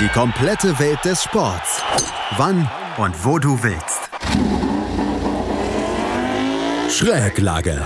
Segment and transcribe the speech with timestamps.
[0.00, 1.82] Die komplette Welt des Sports.
[2.36, 4.10] Wann und wo du willst.
[6.90, 7.80] Schräglage.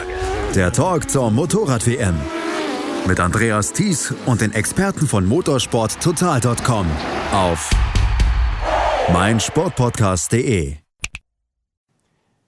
[0.54, 2.16] Der Talk zur Motorrad-WM.
[3.06, 6.86] Mit Andreas Thies und den Experten von motorsporttotal.com
[7.32, 7.70] auf
[9.12, 10.76] meinsportpodcast.de.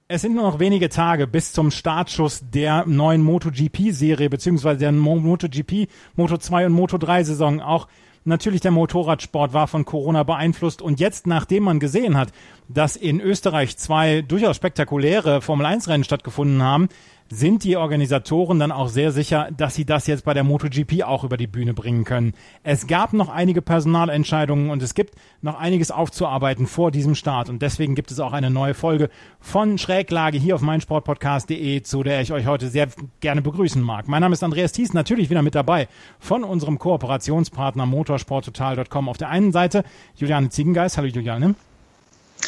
[0.09, 5.89] Es sind nur noch wenige Tage bis zum Startschuss der neuen MotoGP-Serie, beziehungsweise der MotoGP,
[6.19, 7.63] Moto2 und Moto3-Saison.
[7.63, 7.89] Auch
[8.25, 10.83] natürlich der Motorradsport war von Corona beeinflusst.
[10.83, 12.33] Und jetzt, nachdem man gesehen hat,
[12.69, 16.89] dass in Österreich zwei durchaus spektakuläre Formel-1-Rennen stattgefunden haben,
[17.33, 21.25] sind die Organisatoren dann auch sehr sicher, dass sie das jetzt bei der MotoGP auch
[21.25, 22.35] über die Bühne bringen können.
[22.63, 27.63] Es gab noch einige Personalentscheidungen und es gibt noch einiges aufzuarbeiten vor diesem Start und
[27.63, 29.09] deswegen gibt es auch eine neue Folge
[29.41, 32.89] von Schräglage hier auf meinsportpodcast.de, zu der ich euch heute sehr
[33.21, 34.09] gerne begrüßen mag.
[34.09, 35.89] Mein Name ist Andreas Thies, natürlich wieder mit dabei
[36.19, 39.09] von unserem Kooperationspartner motorsporttotal.com.
[39.09, 39.85] Auf der einen Seite
[40.17, 40.99] Juliane Ziegengeist.
[40.99, 41.55] Hallo Juliane.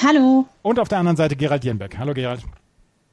[0.04, 0.44] Hallo.
[0.60, 1.96] Und auf der anderen Seite Gerald Jenbeck.
[1.96, 2.42] Hallo Gerald.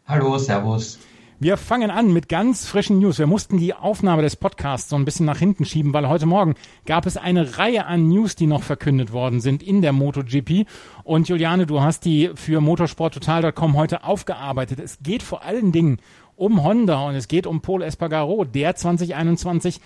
[0.05, 0.99] Hallo, Servus.
[1.44, 3.17] Wir fangen an mit ganz frischen News.
[3.17, 6.53] Wir mussten die Aufnahme des Podcasts so ein bisschen nach hinten schieben, weil heute Morgen
[6.86, 10.67] gab es eine Reihe an News, die noch verkündet worden sind in der MotoGP.
[11.03, 14.80] Und Juliane, du hast die für motorsporttotal.com heute aufgearbeitet.
[14.80, 15.98] Es geht vor allen Dingen
[16.36, 19.81] um Honda und es geht um Paul Espargaro, der 2021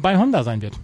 [0.00, 0.78] bei Honda sein wird.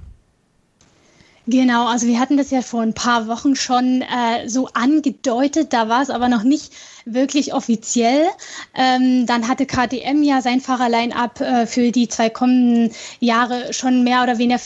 [1.48, 5.88] Genau, also wir hatten das ja vor ein paar Wochen schon äh, so angedeutet, da
[5.88, 6.72] war es aber noch nicht
[7.04, 8.24] wirklich offiziell.
[8.74, 14.24] Ähm, dann hatte KTM ja sein Fahrerline-up äh, für die zwei kommenden Jahre schon mehr
[14.24, 14.60] oder, weniger,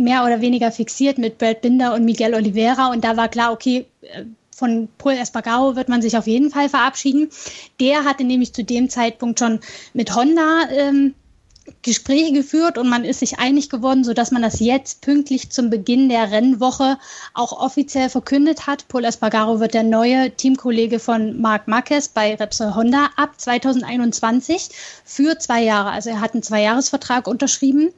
[0.00, 3.84] mehr oder weniger fixiert mit Brad Binder und Miguel Oliveira und da war klar, okay,
[4.00, 4.24] äh,
[4.56, 7.28] von Paul Espargaro wird man sich auf jeden Fall verabschieden.
[7.80, 9.60] Der hatte nämlich zu dem Zeitpunkt schon
[9.92, 11.14] mit Honda ähm,
[11.82, 16.08] Gespräche geführt und man ist sich einig geworden, sodass man das jetzt pünktlich zum Beginn
[16.08, 16.98] der Rennwoche
[17.34, 18.88] auch offiziell verkündet hat.
[18.88, 24.70] Paul Espargaro wird der neue Teamkollege von Marc Marquez bei Repsol Honda ab 2021
[25.04, 25.90] für zwei Jahre.
[25.90, 27.92] Also er hat einen Zweijahresvertrag unterschrieben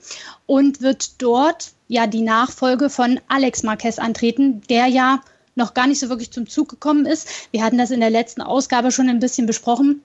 [0.46, 5.20] und wird dort ja die Nachfolge von Alex Marquez antreten, der ja
[5.54, 7.28] noch gar nicht so wirklich zum Zug gekommen ist.
[7.50, 10.02] Wir hatten das in der letzten Ausgabe schon ein bisschen besprochen.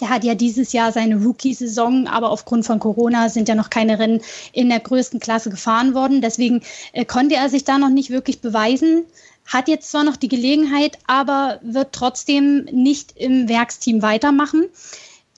[0.00, 3.98] Der hat ja dieses Jahr seine Rookie-Saison, aber aufgrund von Corona sind ja noch keine
[3.98, 4.20] Rennen
[4.52, 6.20] in der größten Klasse gefahren worden.
[6.20, 6.62] Deswegen
[6.92, 9.04] äh, konnte er sich da noch nicht wirklich beweisen.
[9.46, 14.64] Hat jetzt zwar noch die Gelegenheit, aber wird trotzdem nicht im Werksteam weitermachen.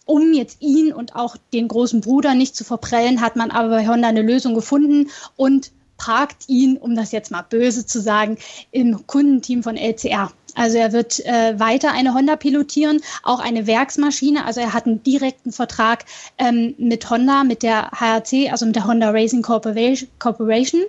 [0.07, 3.87] Um jetzt ihn und auch den großen Bruder nicht zu verprellen, hat man aber bei
[3.87, 8.39] Honda eine Lösung gefunden und parkt ihn, um das jetzt mal böse zu sagen,
[8.71, 10.33] im Kundenteam von LCR.
[10.55, 14.45] Also er wird äh, weiter eine Honda pilotieren, auch eine Werksmaschine.
[14.45, 16.05] Also er hat einen direkten Vertrag
[16.39, 20.83] ähm, mit Honda, mit der HRC, also mit der Honda Racing Corporation.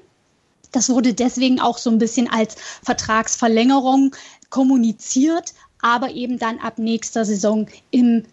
[0.72, 4.16] Das wurde deswegen auch so ein bisschen als Vertragsverlängerung
[4.50, 8.24] kommuniziert, aber eben dann ab nächster Saison im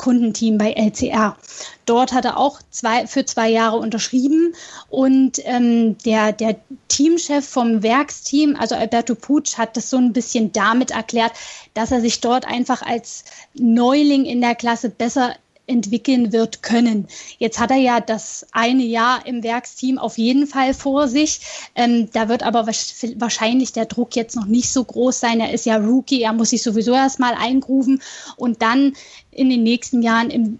[0.00, 1.36] Kundenteam bei LCR.
[1.84, 4.54] Dort hat er auch zwei, für zwei Jahre unterschrieben
[4.88, 6.56] und ähm, der, der
[6.88, 11.32] Teamchef vom Werksteam, also Alberto Pucci, hat das so ein bisschen damit erklärt,
[11.74, 15.34] dass er sich dort einfach als Neuling in der Klasse besser
[15.70, 17.06] entwickeln wird können.
[17.38, 21.40] Jetzt hat er ja das eine Jahr im Werksteam auf jeden Fall vor sich.
[21.76, 25.40] Ähm, da wird aber wahrscheinlich der Druck jetzt noch nicht so groß sein.
[25.40, 28.02] Er ist ja Rookie, er muss sich sowieso erstmal eingrufen
[28.36, 28.94] und dann
[29.32, 30.58] in den nächsten Jahren im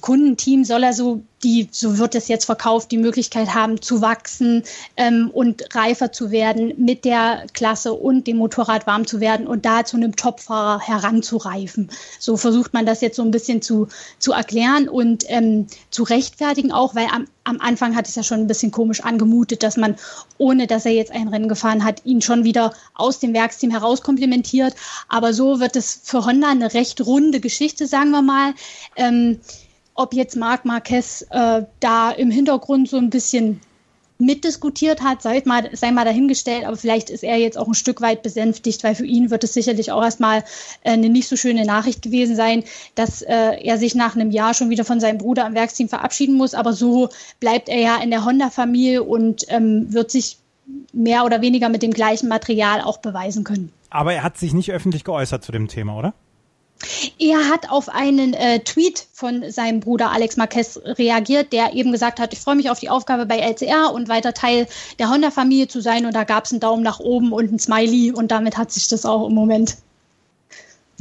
[0.00, 4.62] Kundenteam soll er so die, so wird es jetzt verkauft, die Möglichkeit haben zu wachsen
[4.96, 9.64] ähm, und reifer zu werden mit der Klasse und dem Motorrad warm zu werden und
[9.64, 11.90] da zu einem Topfahrer heranzureifen.
[12.18, 13.88] So versucht man das jetzt so ein bisschen zu,
[14.18, 18.40] zu erklären und ähm, zu rechtfertigen auch, weil am, am Anfang hat es ja schon
[18.40, 19.96] ein bisschen komisch angemutet, dass man,
[20.38, 24.74] ohne dass er jetzt ein Rennen gefahren hat, ihn schon wieder aus dem Werksteam herauskomplimentiert.
[25.08, 28.54] Aber so wird es für Honda eine recht runde Geschichte, sagen wir mal.
[28.96, 29.40] Ähm,
[29.94, 33.60] ob jetzt Marc Marquez äh, da im Hintergrund so ein bisschen
[34.22, 38.00] mitdiskutiert hat, sei mal, sei mal dahingestellt, aber vielleicht ist er jetzt auch ein Stück
[38.00, 40.38] weit besänftigt, weil für ihn wird es sicherlich auch erstmal
[40.82, 42.64] äh, eine nicht so schöne Nachricht gewesen sein,
[42.94, 46.36] dass äh, er sich nach einem Jahr schon wieder von seinem Bruder am Werksteam verabschieden
[46.36, 46.54] muss.
[46.54, 47.08] Aber so
[47.40, 50.38] bleibt er ja in der Honda-Familie und ähm, wird sich
[50.92, 53.72] mehr oder weniger mit dem gleichen Material auch beweisen können.
[53.90, 56.14] Aber er hat sich nicht öffentlich geäußert zu dem Thema, oder?
[57.18, 62.20] Er hat auf einen äh, Tweet von seinem Bruder Alex Marquez reagiert, der eben gesagt
[62.20, 64.66] hat, ich freue mich auf die Aufgabe bei LCR und weiter Teil
[64.98, 66.06] der Honda-Familie zu sein.
[66.06, 68.88] Und da gab es einen Daumen nach oben und ein Smiley und damit hat sich
[68.88, 69.76] das auch im Moment.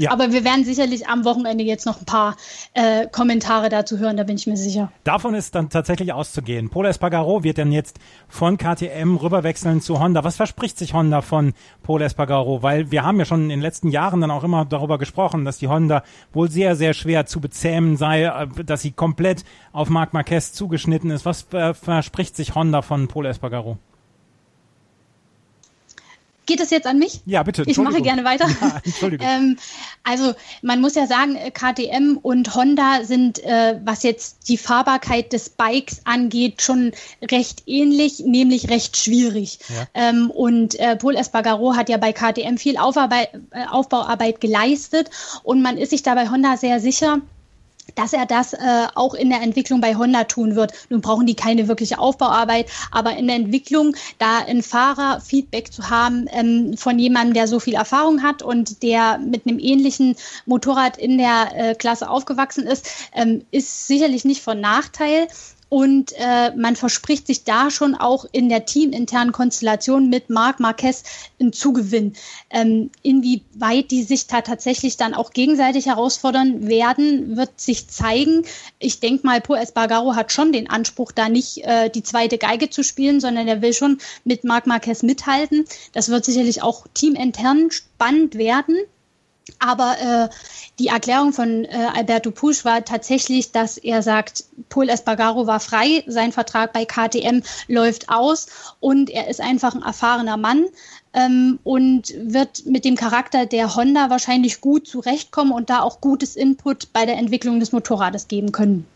[0.01, 0.11] Ja.
[0.11, 2.35] Aber wir werden sicherlich am Wochenende jetzt noch ein paar
[2.73, 4.91] äh, Kommentare dazu hören, da bin ich mir sicher.
[5.03, 6.71] Davon ist dann tatsächlich auszugehen.
[6.71, 10.23] Polo Espargaro wird dann jetzt von KTM rüberwechseln zu Honda.
[10.23, 11.53] Was verspricht sich Honda von
[11.83, 12.63] Polo Espargaro?
[12.63, 15.59] Weil wir haben ja schon in den letzten Jahren dann auch immer darüber gesprochen, dass
[15.59, 16.01] die Honda
[16.33, 21.11] wohl sehr, sehr schwer zu bezähmen sei, äh, dass sie komplett auf Marc Marquez zugeschnitten
[21.11, 21.25] ist.
[21.25, 23.77] Was äh, verspricht sich Honda von Polo Espargaro?
[26.45, 27.21] Geht es jetzt an mich?
[27.25, 27.63] Ja, bitte.
[27.65, 28.47] Ich mache gerne weiter.
[28.61, 29.27] Ja, Entschuldigung.
[29.27, 29.57] ähm,
[30.03, 35.33] also man muss ja sagen, äh, KTM und Honda sind, äh, was jetzt die Fahrbarkeit
[35.33, 36.91] des Bikes angeht, schon
[37.31, 39.59] recht ähnlich, nämlich recht schwierig.
[39.69, 39.87] Ja.
[39.93, 45.09] Ähm, und äh, Paul Espargaro hat ja bei KTM viel Aufarbeit, äh, Aufbauarbeit geleistet
[45.43, 47.21] und man ist sich da bei Honda sehr sicher,
[47.95, 48.57] dass er das äh,
[48.95, 50.73] auch in der Entwicklung bei Honda tun wird.
[50.89, 56.25] Nun brauchen die keine wirkliche Aufbauarbeit, aber in der Entwicklung da ein Fahrerfeedback zu haben
[56.31, 60.15] ähm, von jemandem, der so viel Erfahrung hat und der mit einem ähnlichen
[60.45, 65.27] Motorrad in der äh, Klasse aufgewachsen ist, ähm, ist sicherlich nicht von Nachteil.
[65.73, 71.03] Und äh, man verspricht sich da schon auch in der teaminternen Konstellation mit Marc Marquez
[71.39, 72.11] einen Zugewinn.
[72.49, 78.43] Ähm, inwieweit die sich da tatsächlich dann auch gegenseitig herausfordern werden, wird sich zeigen.
[78.79, 82.69] Ich denke mal, Pur Espargaro hat schon den Anspruch, da nicht äh, die zweite Geige
[82.69, 85.63] zu spielen, sondern er will schon mit Marc Marquez mithalten.
[85.93, 88.75] Das wird sicherlich auch teamintern spannend werden.
[89.59, 90.29] Aber äh,
[90.79, 96.03] die Erklärung von äh, Alberto Pusch war tatsächlich, dass er sagt, Paul Espargaro war frei,
[96.07, 98.47] sein Vertrag bei KTM läuft aus
[98.79, 100.65] und er ist einfach ein erfahrener Mann
[101.13, 106.35] ähm, und wird mit dem Charakter der Honda wahrscheinlich gut zurechtkommen und da auch gutes
[106.35, 108.87] Input bei der Entwicklung des Motorrades geben können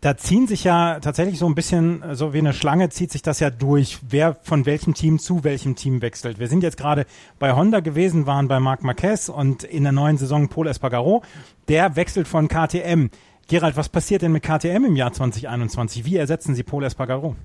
[0.00, 3.38] da ziehen sich ja tatsächlich so ein bisschen, so wie eine Schlange zieht sich das
[3.40, 6.38] ja durch, wer von welchem Team zu welchem Team wechselt.
[6.38, 7.04] Wir sind jetzt gerade
[7.38, 11.22] bei Honda gewesen, waren bei Marc Marquez und in der neuen Saison Paul Espargaro.
[11.68, 13.10] Der wechselt von KTM.
[13.48, 16.04] Gerald, was passiert denn mit KTM im Jahr 2021?
[16.04, 17.36] Wie ersetzen Sie Paul Espargaro?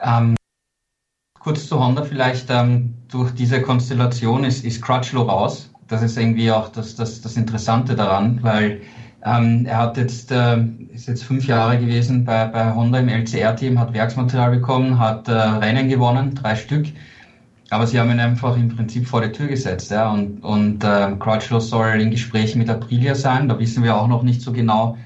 [0.00, 0.34] Ähm,
[1.38, 2.48] kurz zu Honda vielleicht.
[2.48, 5.70] Ähm, durch diese Konstellation ist, ist Crutchlow raus.
[5.88, 8.82] Das ist irgendwie auch das, das, das Interessante daran, weil
[9.24, 10.58] ähm, er hat jetzt, äh,
[10.92, 15.32] ist jetzt fünf Jahre gewesen bei, bei Honda im LCR-Team, hat Werksmaterial bekommen, hat äh,
[15.32, 16.86] Rennen gewonnen, drei Stück.
[17.70, 19.90] Aber sie haben ihn einfach im Prinzip vor die Tür gesetzt.
[19.90, 20.10] Ja?
[20.10, 23.48] Und, und äh, Crutchlow soll in Gesprächen mit Aprilia sein.
[23.48, 24.96] Da wissen wir auch noch nicht so genau,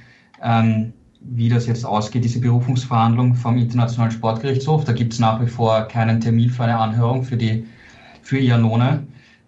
[0.42, 4.84] ähm, wie das jetzt ausgeht, diese Berufungsverhandlung vom Internationalen Sportgerichtshof.
[4.84, 7.66] Da gibt es nach wie vor keinen Termin für eine Anhörung für die
[8.22, 9.06] für Iannone.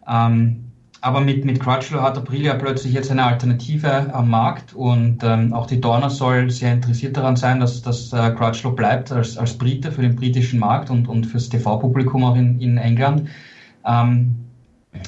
[0.08, 0.64] Ähm,
[1.04, 5.66] aber mit, mit Crutchlow hat Aprilia plötzlich jetzt eine Alternative am Markt und ähm, auch
[5.66, 9.92] die Dorner soll sehr interessiert daran sein, dass, dass äh, Crutchlow bleibt als, als Brite
[9.92, 13.28] für den britischen Markt und, und fürs TV-Publikum auch in, in England.
[13.84, 14.34] Ähm,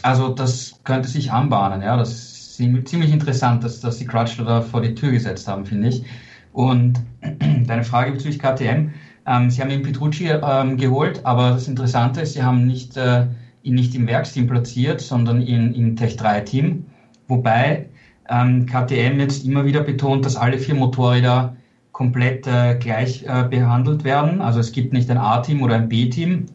[0.02, 1.81] also das könnte sich anbahnen.
[1.81, 1.96] Ja?
[1.96, 5.88] Das ist ziemlich interessant, dass, dass die Crutchlow da vor die Tür gesetzt haben, finde
[5.88, 6.04] ich.
[6.52, 7.00] Und
[7.66, 8.90] deine Frage bezüglich KTM,
[9.26, 12.99] ähm, sie haben den Petrucci ähm, geholt, aber das Interessante ist, sie haben nicht...
[12.99, 13.28] Äh,
[13.74, 16.86] nicht im Werksteam platziert, sondern in, im Tech3-Team.
[17.28, 17.88] Wobei
[18.28, 21.56] ähm, KTM jetzt immer wieder betont, dass alle vier Motorräder
[21.92, 24.40] komplett äh, gleich äh, behandelt werden.
[24.40, 26.46] Also es gibt nicht ein A-Team oder ein B-Team.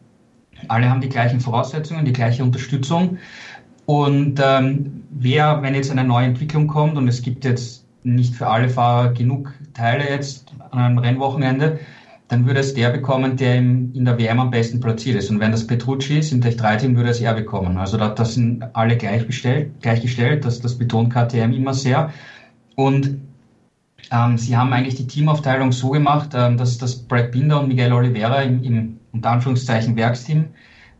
[0.68, 3.18] Alle haben die gleichen Voraussetzungen, die gleiche Unterstützung.
[3.86, 8.46] Und ähm, wer, wenn jetzt eine neue Entwicklung kommt und es gibt jetzt nicht für
[8.46, 11.80] alle Fahrer genug Teile jetzt an einem Rennwochenende,
[12.28, 15.30] dann würde es der bekommen, der im, in der WM am besten platziert ist.
[15.30, 17.76] Und wenn das Petrucci ist, im Tech 3 Team, würde es er bekommen.
[17.76, 22.10] Also da, das sind alle gleichgestellt, gleichgestellt das, das betont KTM immer sehr.
[22.74, 23.20] Und
[24.10, 27.92] ähm, sie haben eigentlich die Teamaufteilung so gemacht, ähm, dass, dass Brad Binder und Miguel
[27.92, 30.46] Oliveira im, im unter Anführungszeichen Werksteam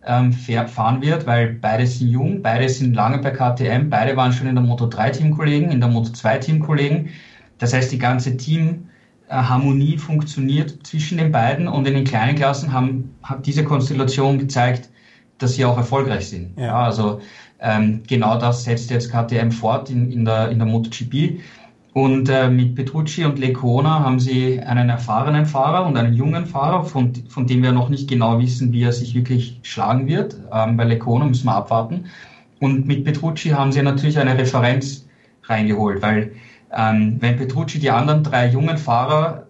[0.05, 4.49] ähm, fahren wird, weil beide sind jung, beide sind lange bei KTM, beide waren schon
[4.49, 7.11] in der Moto 3 Teamkollegen, in der Moto 2 Teamkollegen.
[7.59, 8.89] Das heißt, die ganze Team
[9.29, 14.91] Harmonie funktioniert zwischen den beiden und in den kleinen Klassen haben, hat diese Konstellation gezeigt,
[15.39, 16.59] dass sie auch erfolgreich sind.
[16.59, 16.67] Ja.
[16.67, 17.21] ja also
[17.61, 21.41] ähm, genau das setzt jetzt KTM fort in, in, der, in der MotoGP.
[21.95, 26.85] Und äh, mit Petrucci und Lecona haben sie einen erfahrenen Fahrer und einen jungen Fahrer,
[26.85, 30.41] von, von dem wir noch nicht genau wissen, wie er sich wirklich schlagen wird.
[30.53, 32.07] Ähm, bei Lecona müssen wir abwarten.
[32.61, 35.07] Und mit Petrucci haben sie natürlich eine Referenz
[35.45, 36.33] reingeholt, weil
[36.75, 39.47] ähm, wenn Petrucci die anderen drei jungen Fahrer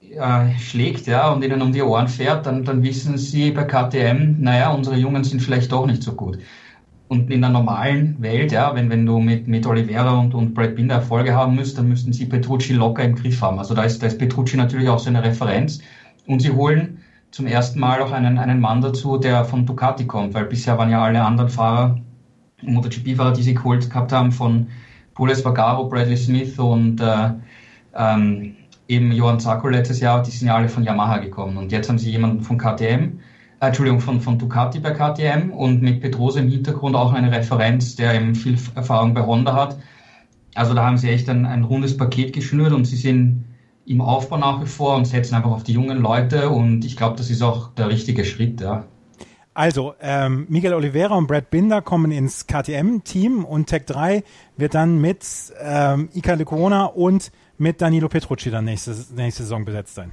[0.00, 4.36] äh, schlägt ja, und ihnen um die Ohren fährt, dann, dann wissen sie bei KTM,
[4.40, 6.38] naja, unsere Jungen sind vielleicht doch nicht so gut.
[7.08, 10.74] Und in der normalen Welt, ja, wenn, wenn du mit, mit Oliveira und, und Brad
[10.76, 13.58] Binder Erfolge haben müsst, dann müssten sie Petrucci locker im Griff haben.
[13.58, 15.80] Also da ist, da ist Petrucci natürlich auch so eine Referenz.
[16.26, 16.98] Und sie holen
[17.30, 20.90] zum ersten Mal auch einen, einen Mann dazu, der von Ducati kommt, weil bisher waren
[20.90, 21.98] ja alle anderen Fahrer
[22.62, 24.68] MotoGP-Fahrer, die sie geholt gehabt haben, von
[25.14, 27.30] Paul Espargaro, Bradley Smith und äh,
[27.94, 28.56] ähm,
[28.88, 31.56] eben Johann Zarco letztes Jahr, die sind ja alle von Yamaha gekommen.
[31.56, 33.18] Und jetzt haben sie jemanden von KTM,
[33.60, 37.96] äh, Entschuldigung, von, von Ducati bei KTM und mit Petrose im Hintergrund auch eine Referenz,
[37.96, 39.78] der eben viel Erfahrung bei Honda hat.
[40.54, 43.44] Also da haben sie echt ein, ein rundes Paket geschnürt und sie sind
[43.86, 47.16] im Aufbau nach wie vor und setzen einfach auf die jungen Leute und ich glaube,
[47.16, 48.84] das ist auch der richtige Schritt, ja.
[49.54, 54.24] Also, ähm, Miguel Oliveira und Brad Binder kommen ins KTM-Team und Tech 3
[54.56, 55.26] wird dann mit
[55.60, 60.12] ähm, Ika de Corona und mit Danilo Petrucci dann nächste, nächste Saison besetzt sein.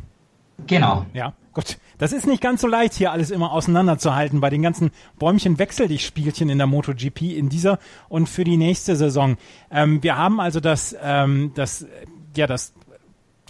[0.67, 1.05] Genau.
[1.13, 1.77] Ja, gut.
[1.97, 5.87] Das ist nicht ganz so leicht, hier alles immer auseinanderzuhalten bei den ganzen Bäumchen wechsel
[5.87, 9.37] dich Spielchen in der MotoGP in dieser und für die nächste Saison.
[9.71, 11.85] Ähm, wir haben also das, ähm, das,
[12.35, 12.73] ja, das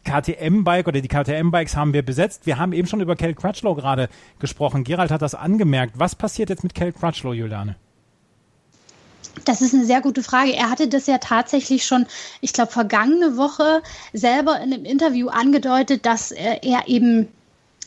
[0.03, 2.45] KTM-Bike oder die KTM-Bikes haben wir besetzt.
[2.45, 4.83] Wir haben eben schon über Kel Crutchlow gerade gesprochen.
[4.83, 5.99] Gerald hat das angemerkt.
[5.99, 7.75] Was passiert jetzt mit Kel Crutchlow, Juliane?
[9.45, 10.53] Das ist eine sehr gute Frage.
[10.53, 12.05] Er hatte das ja tatsächlich schon,
[12.41, 13.81] ich glaube, vergangene Woche
[14.13, 17.27] selber in einem Interview angedeutet, dass er, er eben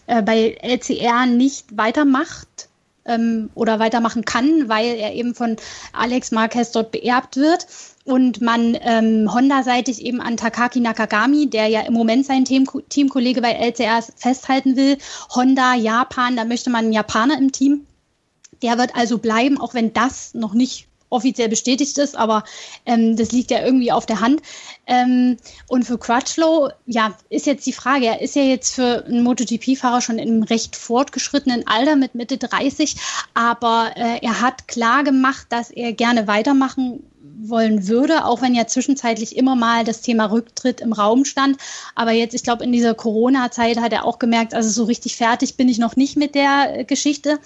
[0.06, 2.68] äh, bei LCR nicht weitermacht
[3.04, 5.56] ähm, oder weitermachen kann, weil er eben von
[5.92, 7.66] Alex Marquez dort beerbt wird
[8.04, 13.40] und man ähm, Honda-seitig eben an Takaki Nakagami, der ja im Moment sein Team Teamkollege
[13.40, 14.98] bei LCR festhalten will,
[15.34, 17.86] Honda, Japan, da möchte man einen Japaner im Team.
[18.62, 22.44] Der wird also bleiben, auch wenn das noch nicht offiziell bestätigt ist, aber
[22.86, 24.42] ähm, das liegt ja irgendwie auf der Hand.
[24.86, 25.36] Ähm,
[25.68, 30.00] und für Crutchlow, ja, ist jetzt die Frage, er ist ja jetzt für einen MotoGP-Fahrer
[30.00, 32.96] schon im recht fortgeschrittenen Alter mit Mitte 30,
[33.34, 37.04] aber äh, er hat klar gemacht, dass er gerne weitermachen
[37.40, 41.56] wollen würde, auch wenn ja zwischenzeitlich immer mal das Thema Rücktritt im Raum stand.
[41.94, 45.56] Aber jetzt, ich glaube, in dieser Corona-Zeit hat er auch gemerkt, also so richtig fertig
[45.56, 47.38] bin ich noch nicht mit der äh, Geschichte.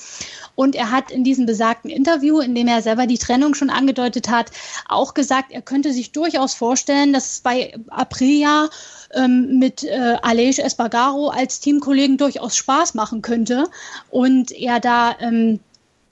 [0.55, 4.29] Und er hat in diesem besagten Interview, in dem er selber die Trennung schon angedeutet
[4.29, 4.51] hat,
[4.89, 8.69] auch gesagt, er könnte sich durchaus vorstellen, dass es bei Aprilia
[9.15, 13.69] ähm, mit äh, Aleix Espargaro als Teamkollegen durchaus Spaß machen könnte
[14.11, 15.61] und er da ähm,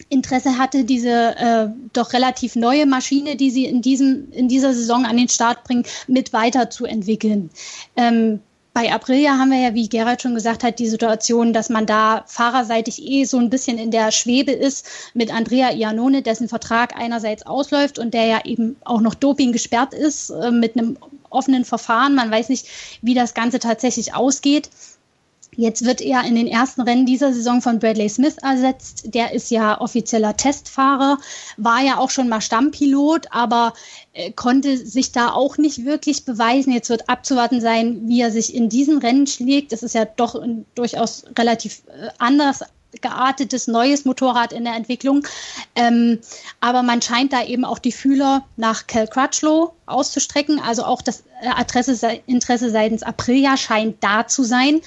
[0.08, 5.04] Interesse hatte, diese äh, doch relativ neue Maschine, die sie in, diesem, in dieser Saison
[5.04, 7.50] an den Start bringen, mit weiterzuentwickeln.
[7.96, 8.40] Ähm,
[8.74, 12.24] bei Aprilia haben wir ja, wie Gerald schon gesagt hat, die Situation, dass man da
[12.26, 17.46] fahrerseitig eh so ein bisschen in der Schwebe ist mit Andrea Iannone, dessen Vertrag einerseits
[17.46, 20.98] ausläuft und der ja eben auch noch Doping gesperrt ist äh, mit einem
[21.30, 22.16] offenen Verfahren.
[22.16, 22.66] Man weiß nicht,
[23.00, 24.70] wie das Ganze tatsächlich ausgeht.
[25.56, 29.14] Jetzt wird er in den ersten Rennen dieser Saison von Bradley Smith ersetzt.
[29.14, 31.18] Der ist ja offizieller Testfahrer,
[31.56, 33.72] war ja auch schon mal Stammpilot, aber
[34.12, 36.72] äh, konnte sich da auch nicht wirklich beweisen.
[36.72, 39.72] Jetzt wird abzuwarten sein, wie er sich in diesen Rennen schlägt.
[39.72, 42.64] Das ist ja doch ein durchaus relativ äh, anders
[43.00, 45.26] geartetes neues Motorrad in der Entwicklung.
[45.74, 46.20] Ähm,
[46.60, 50.60] aber man scheint da eben auch die Fühler nach Cal Crutchlow auszustrecken.
[50.60, 54.80] Also auch das äh, Adresse, Interesse seitens Aprilia scheint da zu sein.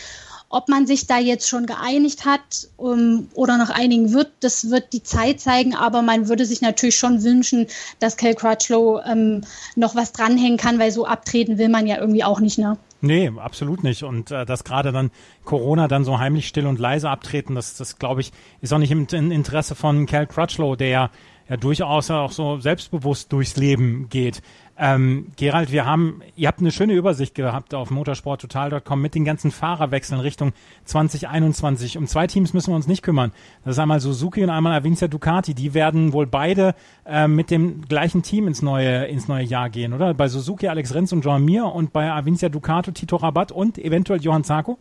[0.50, 4.70] Ob man sich da jetzt schon geeinigt hat um, ähm, oder noch einigen wird, das
[4.70, 5.76] wird die Zeit zeigen.
[5.76, 7.68] Aber man würde sich natürlich schon wünschen,
[8.00, 9.42] dass Cal Crutchlow ähm,
[9.76, 12.78] noch was dranhängen kann, weil so abtreten will man ja irgendwie auch nicht, ne?
[13.02, 14.04] Nee, absolut nicht.
[14.04, 15.12] Und äh, dass gerade dann
[15.44, 18.92] Corona dann so heimlich still und leise abtreten, das, das glaube ich, ist auch nicht
[18.92, 21.10] im, im Interesse von Cal Crutchlow, der ja
[21.50, 24.42] ja durchaus auch so selbstbewusst durchs Leben geht.
[24.80, 29.50] Ähm, Gerald, wir haben, ihr habt eine schöne Übersicht gehabt auf motorsporttotal.com mit den ganzen
[29.50, 30.54] Fahrerwechseln Richtung
[30.86, 31.98] 2021.
[31.98, 33.32] Um zwei Teams müssen wir uns nicht kümmern.
[33.66, 35.56] Das ist einmal Suzuki und einmal Avincia Ducati.
[35.56, 39.94] Die werden wohl beide äh, mit dem gleichen Team ins neue, ins neue Jahr gehen,
[39.94, 40.14] oder?
[40.14, 44.22] Bei Suzuki Alex Renz und Jean Mir und bei Avincia Ducato Tito Rabat und eventuell
[44.22, 44.78] Johann Zarco?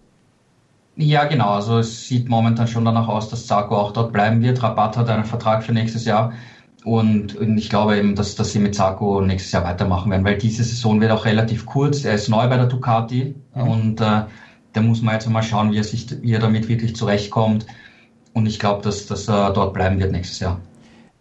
[0.97, 1.51] Ja, genau.
[1.51, 4.63] Also es sieht momentan schon danach aus, dass Zarco auch dort bleiben wird.
[4.63, 6.33] Rabat hat einen Vertrag für nächstes Jahr.
[6.87, 10.39] Und, und ich glaube eben, dass, dass sie mit Sarko nächstes Jahr weitermachen werden, weil
[10.39, 12.05] diese Saison wird auch relativ kurz.
[12.05, 13.63] Er ist neu bei der Ducati mhm.
[13.63, 14.23] und äh,
[14.73, 17.67] da muss man jetzt mal schauen, wie er sich, wie er damit wirklich zurechtkommt.
[18.35, 20.61] Und ich glaube, dass, dass er dort bleiben wird nächstes Jahr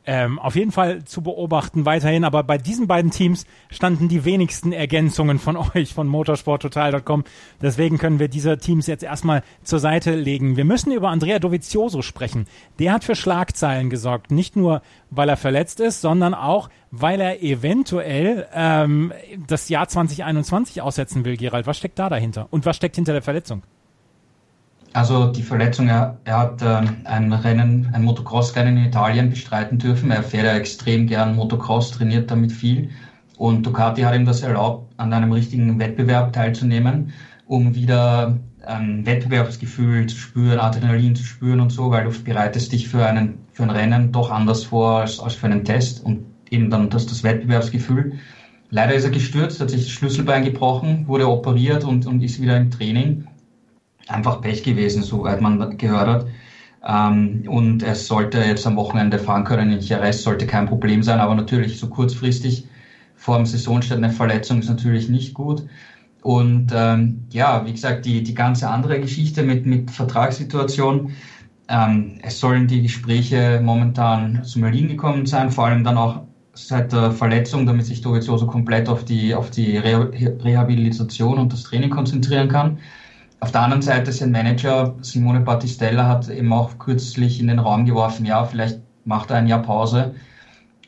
[0.05, 2.23] ähm, auf jeden Fall zu beobachten weiterhin.
[2.23, 7.23] Aber bei diesen beiden Teams standen die wenigsten Ergänzungen von euch von motorsporttotal.com.
[7.61, 10.57] Deswegen können wir diese Teams jetzt erstmal zur Seite legen.
[10.57, 12.47] Wir müssen über Andrea Dovizioso sprechen.
[12.79, 14.31] Der hat für Schlagzeilen gesorgt.
[14.31, 19.13] Nicht nur, weil er verletzt ist, sondern auch, weil er eventuell ähm,
[19.47, 21.67] das Jahr 2021 aussetzen will, Gerald.
[21.67, 22.47] Was steckt da dahinter?
[22.51, 23.63] Und was steckt hinter der Verletzung?
[24.95, 30.09] Also die Verletzung, er, er hat äh, ein Rennen, ein Motocross-Rennen in Italien bestreiten dürfen.
[30.09, 32.91] Er fährt ja extrem gern Motocross, trainiert damit viel.
[33.35, 37.11] Und Ducati hat ihm das erlaubt, an einem richtigen Wettbewerb teilzunehmen,
[37.45, 42.87] um wieder ein Wettbewerbsgefühl zu spüren, Adrenalin zu spüren und so, weil du bereitest dich
[42.87, 46.05] für, einen, für ein Rennen doch anders vor als, als für einen Test.
[46.05, 48.13] Und eben dann das, das Wettbewerbsgefühl.
[48.69, 52.55] Leider ist er gestürzt, hat sich das Schlüsselbein gebrochen, wurde operiert und, und ist wieder
[52.55, 53.27] im Training.
[54.07, 56.27] Einfach Pech gewesen, soweit man gehört hat.
[56.87, 61.19] Ähm, und er sollte jetzt am Wochenende fahren können in Jerez, sollte kein Problem sein,
[61.19, 62.67] aber natürlich so kurzfristig
[63.15, 65.63] vor dem Saisonstart eine Verletzung ist natürlich nicht gut.
[66.21, 71.11] Und ähm, ja, wie gesagt, die, die ganze andere Geschichte mit, mit Vertragssituation,
[71.67, 76.21] ähm, es sollen die Gespräche momentan zum Erliegen gekommen sein, vor allem dann auch
[76.53, 80.11] seit der Verletzung, damit sich Dovizioso komplett auf die, auf die Re
[80.43, 82.77] Rehabilitation und das Training konzentrieren kann.
[83.45, 87.85] Auf der anderen Seite sein Manager Simone Battistella hat eben auch kürzlich in den Raum
[87.85, 90.15] geworfen, ja, vielleicht macht er ein Jahr Pause,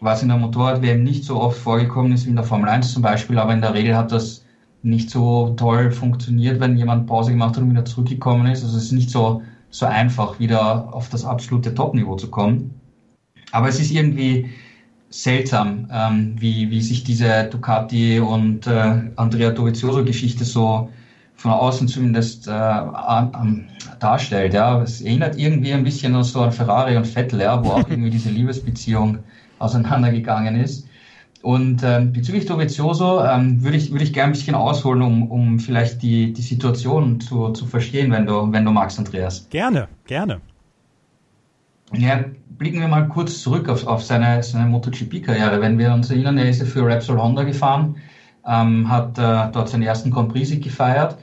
[0.01, 3.03] was in der Motorrad-WM nicht so oft vorgekommen ist wie in der Formel 1 zum
[3.03, 4.43] Beispiel, aber in der Regel hat das
[4.81, 8.63] nicht so toll funktioniert, wenn jemand Pause gemacht hat und wieder zurückgekommen ist.
[8.63, 12.73] Also es ist nicht so, so einfach, wieder auf das absolute Top-Niveau zu kommen.
[13.51, 14.49] Aber es ist irgendwie
[15.11, 20.89] seltsam, ähm, wie, wie sich diese Ducati und äh, Andrea Dovizioso-Geschichte so
[21.37, 24.53] von außen zumindest äh, an, darstellt.
[24.53, 27.89] Ja, es erinnert irgendwie ein bisschen an so an Ferrari und Vettel, ja, wo auch
[27.89, 29.19] irgendwie diese Liebesbeziehung
[29.59, 30.87] auseinandergegangen ist.
[31.43, 35.59] Und ähm, bezüglich Dovizioso ähm, würde ich, würde ich gerne ein bisschen ausholen, um, um
[35.59, 39.47] vielleicht die, die Situation zu, zu verstehen, wenn du, wenn du magst, Andreas.
[39.49, 40.41] Gerne, gerne.
[41.93, 42.25] Ja,
[42.57, 45.61] blicken wir mal kurz zurück auf, auf seine, seine MotoGP-Karriere.
[45.61, 47.95] Wenn wir uns erinnern, er ist ja für Repsol Honda gefahren,
[48.47, 51.17] ähm, hat äh, dort seinen ersten Grand Prix gefeiert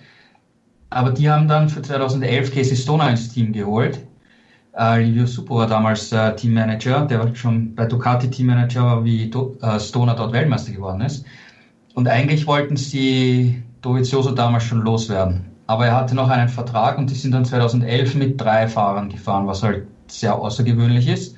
[0.94, 3.98] aber die haben dann für 2011 Casey Stoner ins Team geholt.
[4.78, 9.56] Äh, Livio Supo war damals äh, Teammanager, der war schon bei Ducati Teammanager, wie Do
[9.60, 11.24] äh, Stoner dort Weltmeister geworden ist.
[11.94, 15.46] Und eigentlich wollten sie Dovizioso damals schon loswerden.
[15.66, 19.48] Aber er hatte noch einen Vertrag und die sind dann 2011 mit drei Fahrern gefahren,
[19.48, 21.36] was halt sehr außergewöhnlich ist.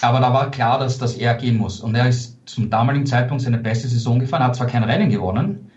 [0.00, 1.80] Aber da war klar, dass das er gehen muss.
[1.80, 5.70] Und er ist zum damaligen Zeitpunkt seine beste Saison gefahren, hat zwar kein Rennen gewonnen,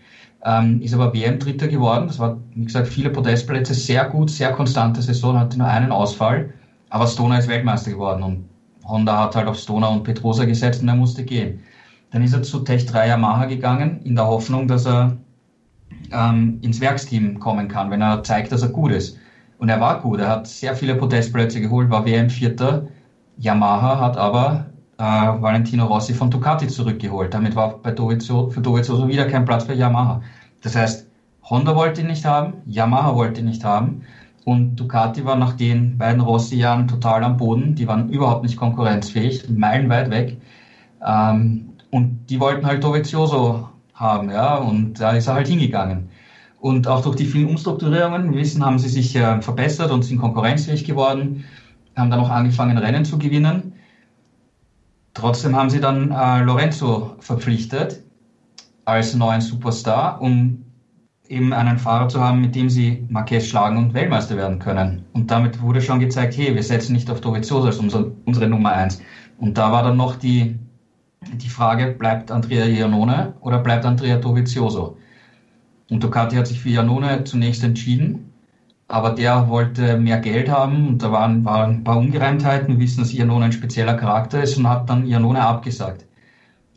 [0.44, 2.06] ähm, ist aber WM-Dritter geworden.
[2.06, 6.52] Das war, wie gesagt, viele Podestplätze, sehr gut, sehr konstante Saison, hatte nur einen Ausfall.
[6.90, 8.48] Aber Stoner ist Weltmeister geworden und
[8.84, 11.60] Honda hat halt auf Stoner und Petrosa gesetzt und er musste gehen.
[12.10, 15.18] Dann ist er zu Tech 3 Yamaha gegangen, in der Hoffnung, dass er
[16.10, 19.18] ähm, ins Werksteam kommen kann, wenn er zeigt, dass er gut ist.
[19.58, 22.88] Und er war gut, er hat sehr viele Podestplätze geholt, war WM-Vierter.
[23.36, 24.67] Yamaha hat aber
[24.98, 27.32] äh, Valentino Rossi von Ducati zurückgeholt.
[27.32, 30.22] Damit war bei Dovizioso, für Dovizioso wieder kein Platz für Yamaha.
[30.62, 31.06] Das heißt,
[31.48, 34.02] Honda wollte ihn nicht haben, Yamaha wollte ihn nicht haben
[34.44, 37.74] und Ducati war nach den beiden Rossi-Jahren total am Boden.
[37.74, 40.40] Die waren überhaupt nicht konkurrenzfähig, meilenweit weg.
[41.06, 46.10] Ähm, und die wollten halt Dovizioso haben, ja, und da ist er halt hingegangen.
[46.60, 50.18] Und auch durch die vielen Umstrukturierungen, wir wissen, haben sie sich äh, verbessert und sind
[50.18, 51.44] konkurrenzfähig geworden,
[51.96, 53.74] haben dann auch angefangen, Rennen zu gewinnen.
[55.18, 58.04] Trotzdem haben sie dann äh, Lorenzo verpflichtet
[58.84, 60.64] als neuen Superstar, um
[61.26, 65.04] eben einen Fahrer zu haben, mit dem sie Marquez schlagen und Weltmeister werden können.
[65.14, 68.72] Und damit wurde schon gezeigt, hey, wir setzen nicht auf Dovizioso als unser, unsere Nummer
[68.72, 69.02] eins.
[69.38, 70.56] Und da war dann noch die,
[71.34, 74.98] die Frage, bleibt Andrea Iannone oder bleibt Andrea Dovizioso?
[75.90, 78.27] Und Ducati hat sich für Iannone zunächst entschieden
[78.88, 82.68] aber der wollte mehr Geld haben und da waren, waren ein paar Ungereimtheiten.
[82.74, 86.06] Wir wissen, dass Iannone ein spezieller Charakter ist und hat dann Iannone abgesagt.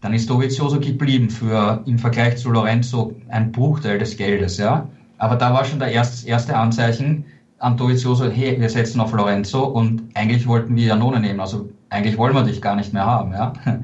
[0.02, 4.90] Dann ist Dovizioso geblieben für im Vergleich zu Lorenzo ein Bruchteil des Geldes, ja.
[5.20, 7.26] Aber da war schon der erste, erste Anzeichen
[7.60, 12.18] an Dovizioso, hey, wir setzen auf Lorenzo und eigentlich wollten wir Iannone nehmen, also eigentlich
[12.18, 13.54] wollen wir dich gar nicht mehr haben, ja.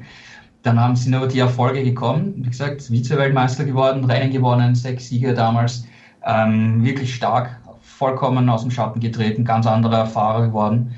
[0.64, 5.34] Dann haben sind aber die Erfolge gekommen, wie gesagt, Vize-Weltmeister geworden, Rennen gewonnen, sechs Siege
[5.34, 5.86] damals,
[6.26, 7.62] ähm, wirklich stark,
[7.98, 10.96] vollkommen aus dem Schatten getreten, ganz anderer Fahrer geworden.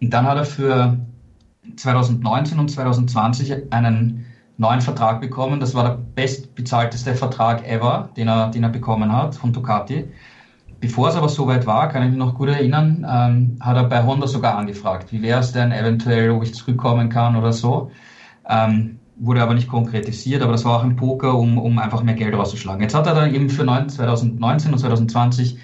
[0.00, 0.98] Und dann hat er für
[1.76, 4.26] 2019 und 2020 einen
[4.58, 5.60] neuen Vertrag bekommen.
[5.60, 10.08] Das war der bestbezahlteste Vertrag ever, den er, den er bekommen hat von Ducati.
[10.80, 14.04] Bevor es aber soweit war, kann ich mich noch gut erinnern, ähm, hat er bei
[14.04, 17.92] Honda sogar angefragt, wie wäre es denn eventuell, ob ich zurückkommen kann oder so.
[18.48, 22.16] Ähm, wurde aber nicht konkretisiert, aber das war auch ein Poker, um, um einfach mehr
[22.16, 22.82] Geld rauszuschlagen.
[22.82, 25.58] Jetzt hat er dann eben für 2019 und 2020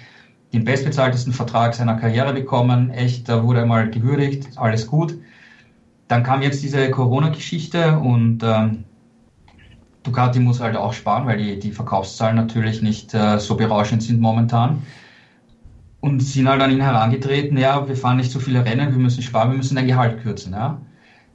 [0.53, 2.89] den bestbezahltesten Vertrag seiner Karriere bekommen.
[2.91, 5.17] Echt, da wurde er mal gewürdigt, alles gut.
[6.07, 8.85] Dann kam jetzt diese Corona-Geschichte und ähm,
[10.03, 14.19] Ducati muss halt auch sparen, weil die, die Verkaufszahlen natürlich nicht äh, so berauschend sind
[14.19, 14.81] momentan.
[16.01, 19.21] Und sind halt an ihn herangetreten, ja, wir fahren nicht so viele Rennen, wir müssen
[19.21, 20.53] sparen, wir müssen dein Gehalt kürzen.
[20.53, 20.81] Ja.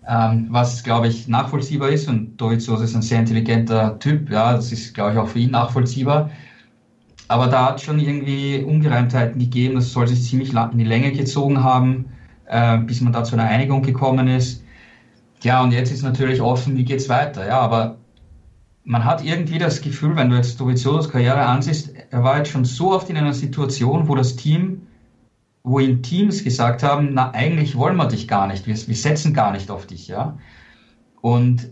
[0.08, 4.72] Ähm, was, glaube ich, nachvollziehbar ist und Dovizioso ist ein sehr intelligenter Typ, ja, das
[4.72, 6.30] ist, glaube ich, auch für ihn nachvollziehbar.
[7.28, 9.76] Aber da hat es schon irgendwie Ungereimtheiten gegeben.
[9.76, 12.06] Das soll sich ziemlich in die Länge gezogen haben,
[12.46, 14.62] äh, bis man da zu einer Einigung gekommen ist.
[15.42, 17.46] Ja, und jetzt ist natürlich offen, wie geht's weiter.
[17.46, 17.96] Ja, aber
[18.84, 22.64] man hat irgendwie das Gefühl, wenn du jetzt Doviziosos Karriere ansiehst, er war jetzt schon
[22.64, 24.86] so oft in einer Situation, wo das Team,
[25.62, 29.32] wo ihm Teams gesagt haben, na, eigentlich wollen wir dich gar nicht, wir, wir setzen
[29.32, 30.38] gar nicht auf dich, ja.
[31.22, 31.70] Und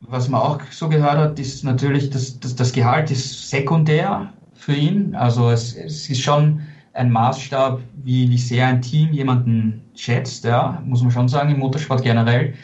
[0.00, 4.74] was man auch so gehört hat, ist natürlich, dass, dass das Gehalt ist sekundär für
[4.74, 5.14] ihn.
[5.14, 6.60] Also es, es ist schon
[6.92, 11.58] ein Maßstab, wie, wie sehr ein Team jemanden schätzt, ja, muss man schon sagen, im
[11.58, 12.54] Motorsport generell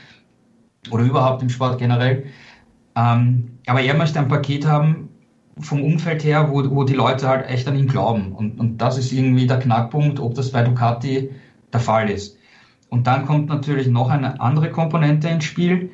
[0.91, 2.25] oder überhaupt im Sport generell.
[2.95, 5.09] Ähm, aber er möchte ein Paket haben
[5.59, 8.33] vom Umfeld her, wo, wo die Leute halt echt an ihn glauben.
[8.33, 11.31] Und, und das ist irgendwie der Knackpunkt, ob das bei Ducati
[11.73, 12.37] der Fall ist.
[12.91, 15.91] Und dann kommt natürlich noch eine andere Komponente ins Spiel.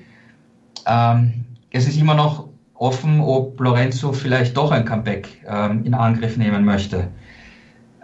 [0.86, 2.48] Ähm, es ist immer noch
[2.82, 7.08] offen, ob Lorenzo vielleicht doch ein Comeback ähm, in Angriff nehmen möchte.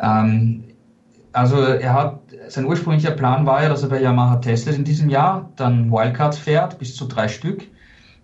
[0.00, 0.64] Ähm,
[1.32, 5.10] also er hat, sein ursprünglicher Plan war ja, dass er bei Yamaha testet in diesem
[5.10, 7.66] Jahr, dann Wildcards fährt, bis zu drei Stück,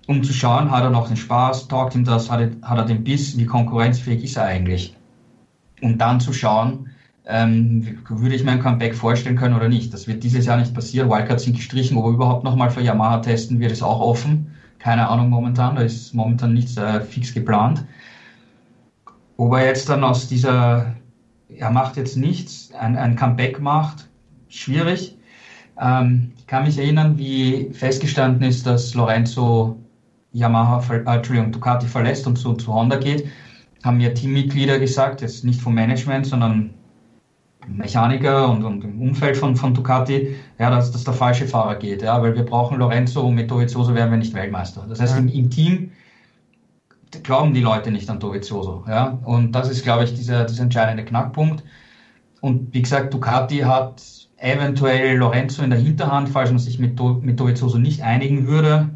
[0.07, 2.85] um zu schauen, hat er noch den Spaß, taugt ihm das, hat er, hat er
[2.85, 4.97] den Biss, wie konkurrenzfähig ist er eigentlich.
[5.83, 6.91] Und dann zu schauen,
[7.27, 9.93] ähm, würde ich mir ein Comeback vorstellen können oder nicht.
[9.93, 11.11] Das wird dieses Jahr nicht passieren.
[11.11, 14.55] Wildcards sind gestrichen, ob er überhaupt nochmal für Yamaha testen wird, ist auch offen.
[14.85, 17.87] Keine Ahnung momentan, da ist momentan nichts äh, fix geplant.
[19.39, 20.95] Ob er jetzt dann aus dieser
[21.49, 24.09] er macht jetzt nichts, ein, ein Comeback macht,
[24.49, 25.17] schwierig.
[25.81, 29.79] Ähm, ich kann mich erinnern, wie festgestanden ist, dass Lorenzo
[30.33, 33.27] Yamaha, äh, Entschuldigung, Ducati verlässt und zu, zu Honda geht,
[33.83, 36.75] haben mir Teammitglieder gesagt, jetzt nicht vom Management, sondern
[37.69, 42.03] Mechaniker und, und im Umfeld von, von Ducati, ja, dass, dass der falsche Fahrer geht,
[42.03, 44.85] ja, weil wir brauchen Lorenzo und mit Dovizioso werden wir nicht Weltmeister.
[44.89, 45.93] Das heißt, im, im Team
[47.23, 48.85] glauben die Leute nicht an Dovizioso.
[48.89, 49.19] Ja?
[49.25, 51.63] Und das ist, glaube ich, dieser, dieser entscheidende Knackpunkt.
[52.41, 54.03] Und wie gesagt, Ducati hat
[54.37, 58.91] eventuell Lorenzo in der Hinterhand, falls man sich mit, mit Dovizioso nicht einigen würde,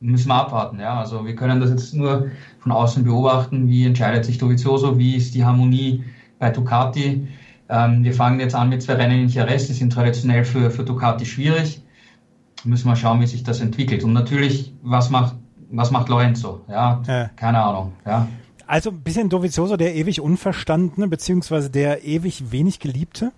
[0.00, 0.78] müssen wir abwarten.
[0.78, 1.00] Ja?
[1.00, 5.34] Also wir können das jetzt nur von außen beobachten, wie entscheidet sich Dovizioso, wie ist
[5.34, 6.04] die Harmonie
[6.38, 7.26] bei Ducati.
[7.68, 10.84] Ähm, wir fangen jetzt an mit zwei Rennen in Jerez, die sind traditionell für, für
[10.84, 11.82] Ducati schwierig.
[12.64, 14.02] Müssen wir schauen, wie sich das entwickelt.
[14.02, 15.34] Und natürlich, was macht
[15.70, 16.62] was macht Lorenzo?
[16.68, 17.30] Ja, ja.
[17.36, 17.92] keine Ahnung.
[18.06, 18.28] Ja.
[18.66, 23.32] Also ein bisschen Dovizioso, der ewig Unverstandene, beziehungsweise der ewig wenig Geliebte?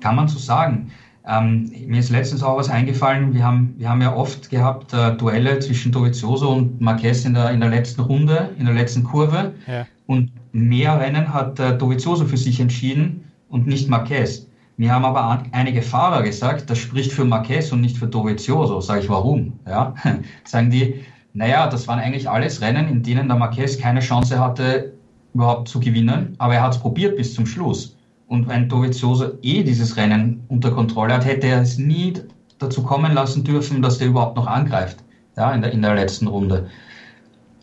[0.00, 0.90] Kann man so sagen.
[1.28, 3.34] Ähm, mir ist letztens auch was eingefallen.
[3.34, 7.50] Wir haben, wir haben ja oft gehabt äh, Duelle zwischen Dovizioso und Marquez in der,
[7.50, 9.54] in der letzten Runde, in der letzten Kurve.
[9.66, 9.86] Ja.
[10.06, 14.46] Und mehr Rennen hat äh, Dovizioso für sich entschieden und nicht Marquez.
[14.76, 18.80] Mir haben aber einige Fahrer gesagt, das spricht für Marquez und nicht für Dovizioso.
[18.80, 19.54] Sage ich, warum?
[19.66, 19.94] Ja,
[20.44, 24.92] sagen die, naja, das waren eigentlich alles Rennen, in denen der Marquez keine Chance hatte,
[25.34, 27.96] überhaupt zu gewinnen, aber er hat es probiert bis zum Schluss.
[28.26, 32.14] Und wenn Dovizioso eh dieses Rennen unter Kontrolle hat, hätte er es nie
[32.58, 34.98] dazu kommen lassen dürfen, dass der überhaupt noch angreift,
[35.36, 36.68] ja, in der, in der letzten Runde.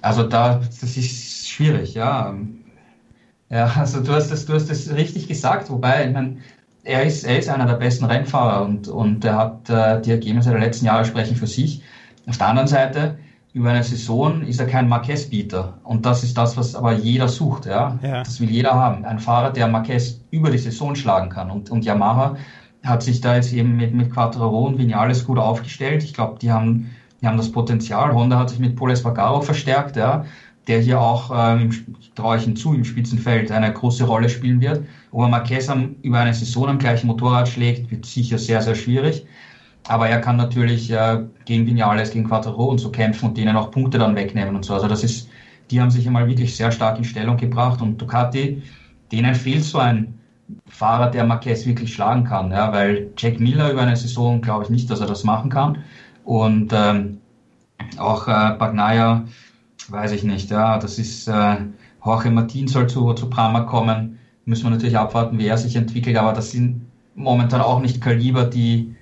[0.01, 2.33] Also da, das ist schwierig, ja.
[3.49, 6.37] Ja, also du hast das, du hast das richtig gesagt, wobei, ich meine,
[6.83, 10.49] er ist, er ist einer der besten Rennfahrer und, und er hat äh, die Ergebnisse
[10.49, 11.81] der letzten Jahre sprechen für sich.
[12.27, 13.17] Auf der anderen Seite,
[13.53, 15.77] über eine Saison ist er kein Marquez-Bieter.
[15.83, 17.67] Und das ist das, was aber jeder sucht.
[17.67, 17.99] Ja?
[18.01, 18.23] ja?
[18.23, 19.05] Das will jeder haben.
[19.05, 21.51] Ein Fahrer, der Marquez über die Saison schlagen kann.
[21.51, 22.35] Und, und Yamaha
[22.83, 26.03] hat sich da jetzt eben mit, mit Quattraro und Vinales gut aufgestellt.
[26.03, 28.13] Ich glaube, die haben, die haben das Potenzial.
[28.13, 29.95] Honda hat sich mit Paul Espargaro verstärkt.
[29.95, 30.25] Ja?
[30.67, 31.71] Der hier auch, ähm,
[32.15, 34.83] traue ich hinzu, im Spitzenfeld eine große Rolle spielen wird.
[35.11, 35.69] Ob er Marquez
[36.01, 39.25] über eine Saison am gleichen Motorrad schlägt, wird sicher sehr, sehr schwierig.
[39.87, 43.71] Aber er kann natürlich äh, gegen Vinales, gegen Quattro und so kämpfen und denen auch
[43.71, 44.73] Punkte dann wegnehmen und so.
[44.73, 45.29] Also das ist,
[45.69, 48.61] die haben sich einmal wirklich sehr stark in Stellung gebracht und Ducati,
[49.11, 50.13] denen fehlt so ein
[50.67, 54.69] Fahrer, der Marquez wirklich schlagen kann, ja, weil Jack Miller über eine Saison glaube ich
[54.69, 55.83] nicht, dass er das machen kann.
[56.23, 57.17] Und ähm,
[57.97, 59.25] auch äh, Bagnaia,
[59.93, 60.49] weiß ich nicht.
[60.49, 61.57] Ja, das ist äh,
[62.03, 64.19] Jorge Martin soll zu, zu Brahma kommen.
[64.43, 68.43] Müssen wir natürlich abwarten, wie er sich entwickelt, aber das sind momentan auch nicht Kaliber,
[68.43, 68.95] die,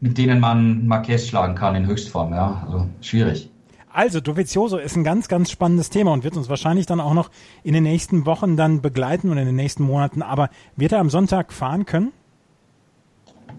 [0.00, 2.32] mit denen man Marquez schlagen kann in Höchstform.
[2.32, 3.50] Ja, also schwierig.
[3.90, 7.30] Also, Dovizioso ist ein ganz, ganz spannendes Thema und wird uns wahrscheinlich dann auch noch
[7.62, 10.20] in den nächsten Wochen dann begleiten und in den nächsten Monaten.
[10.22, 12.12] Aber wird er am Sonntag fahren können?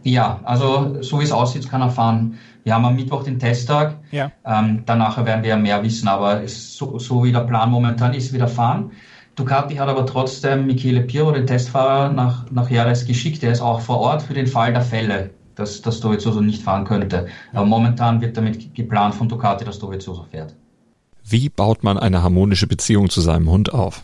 [0.03, 2.37] Ja, also so wie es aussieht, kann er fahren.
[2.63, 3.97] Wir haben am Mittwoch den Testtag.
[4.11, 4.31] Ja.
[4.45, 8.47] Ähm, danach werden wir mehr wissen, aber so, so, wie der Plan momentan ist, wieder
[8.47, 8.91] fahren.
[9.35, 13.43] Ducati hat aber trotzdem Michele Piro, den Testfahrer, nach, nach Jerez geschickt.
[13.43, 16.85] Der ist auch vor Ort für den Fall der Fälle, dass, dass Dovizioso nicht fahren
[16.85, 17.27] könnte.
[17.53, 20.55] Aber momentan wird damit geplant von Ducati, dass Dovizioso fährt.
[21.27, 24.03] Wie baut man eine harmonische Beziehung zu seinem Hund auf?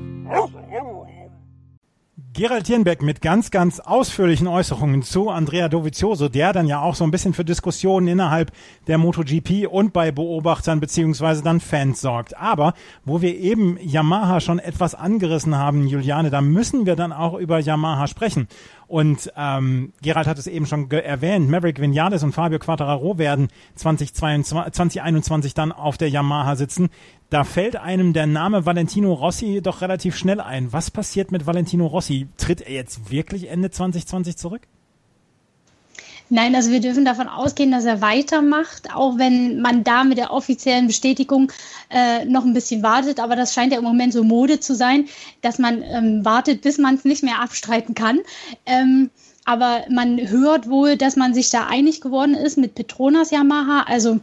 [2.33, 7.03] Gerald Hirnbeck mit ganz, ganz ausführlichen Äußerungen zu Andrea Dovizioso, der dann ja auch so
[7.03, 8.53] ein bisschen für Diskussionen innerhalb
[8.87, 12.37] der MotoGP und bei Beobachtern beziehungsweise dann Fans sorgt.
[12.37, 17.33] Aber wo wir eben Yamaha schon etwas angerissen haben, Juliane, da müssen wir dann auch
[17.37, 18.47] über Yamaha sprechen.
[18.87, 24.73] Und ähm, Gerald hat es eben schon erwähnt, Maverick Vinales und Fabio Quattararo werden 2022,
[24.73, 26.89] 2021 dann auf der Yamaha sitzen.
[27.31, 30.73] Da fällt einem der Name Valentino Rossi doch relativ schnell ein.
[30.73, 32.27] Was passiert mit Valentino Rossi?
[32.35, 34.63] Tritt er jetzt wirklich Ende 2020 zurück?
[36.29, 40.33] Nein, also wir dürfen davon ausgehen, dass er weitermacht, auch wenn man da mit der
[40.33, 41.53] offiziellen Bestätigung
[41.89, 43.21] äh, noch ein bisschen wartet.
[43.21, 45.05] Aber das scheint ja im Moment so Mode zu sein,
[45.41, 48.19] dass man ähm, wartet, bis man es nicht mehr abstreiten kann.
[48.65, 49.09] Ähm,
[49.45, 54.19] aber man hört wohl, dass man sich da einig geworden ist mit Petronas Yamaha, also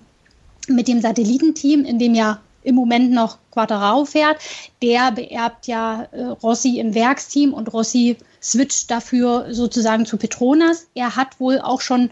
[0.69, 4.37] mit dem Satellitenteam, in dem ja im Moment noch Quattararo fährt.
[4.83, 10.87] Der beerbt ja äh, Rossi im Werksteam und Rossi switcht dafür sozusagen zu Petronas.
[10.95, 12.11] Er hat wohl auch schon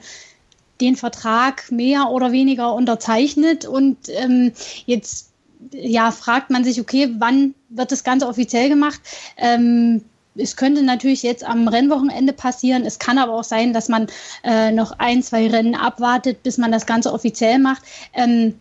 [0.81, 4.53] den Vertrag mehr oder weniger unterzeichnet und ähm,
[4.87, 5.31] jetzt
[5.73, 9.01] ja fragt man sich, okay, wann wird das Ganze offiziell gemacht?
[9.37, 10.05] Ähm,
[10.38, 12.85] es könnte natürlich jetzt am Rennwochenende passieren.
[12.85, 14.07] Es kann aber auch sein, dass man
[14.45, 17.83] äh, noch ein, zwei Rennen abwartet, bis man das Ganze offiziell macht.
[18.12, 18.55] Ähm,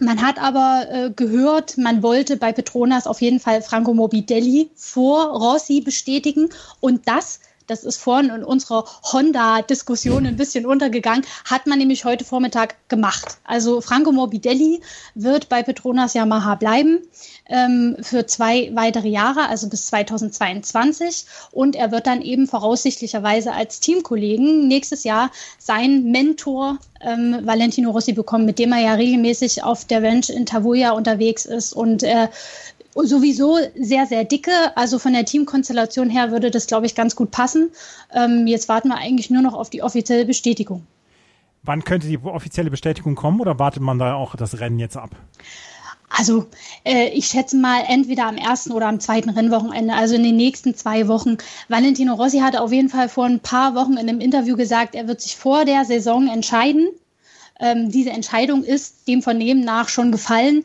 [0.00, 5.26] man hat aber äh, gehört, man wollte bei Petronas auf jeden Fall Franco Morbidelli vor
[5.26, 6.50] Rossi bestätigen.
[6.80, 12.24] Und das das ist vorhin in unserer Honda-Diskussion ein bisschen untergegangen, hat man nämlich heute
[12.24, 13.38] Vormittag gemacht.
[13.44, 14.80] Also Franco Morbidelli
[15.14, 16.98] wird bei Petronas Yamaha bleiben
[17.46, 21.26] ähm, für zwei weitere Jahre, also bis 2022.
[21.52, 28.12] Und er wird dann eben voraussichtlicherweise als Teamkollegen nächstes Jahr seinen Mentor ähm, Valentino Rossi
[28.12, 32.28] bekommen, mit dem er ja regelmäßig auf der Ranch in Tavoya unterwegs ist und äh,
[32.94, 34.52] sowieso sehr, sehr dicke.
[34.76, 37.70] Also von der Teamkonstellation her würde das, glaube ich, ganz gut passen.
[38.12, 40.86] Ähm, jetzt warten wir eigentlich nur noch auf die offizielle Bestätigung.
[41.62, 45.10] Wann könnte die offizielle Bestätigung kommen oder wartet man da auch das Rennen jetzt ab?
[46.08, 46.46] Also
[46.84, 50.74] äh, ich schätze mal entweder am ersten oder am zweiten Rennwochenende, also in den nächsten
[50.74, 51.36] zwei Wochen.
[51.68, 55.06] Valentino Rossi hatte auf jeden Fall vor ein paar Wochen in einem Interview gesagt, er
[55.06, 56.88] wird sich vor der Saison entscheiden.
[57.60, 60.64] Ähm, diese Entscheidung ist dem Vernehmen nach schon gefallen.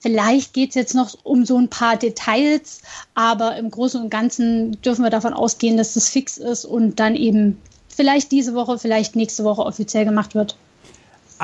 [0.00, 2.82] Vielleicht geht es jetzt noch um so ein paar Details,
[3.14, 7.14] aber im Großen und Ganzen dürfen wir davon ausgehen, dass das fix ist und dann
[7.14, 10.56] eben vielleicht diese Woche, vielleicht nächste Woche offiziell gemacht wird.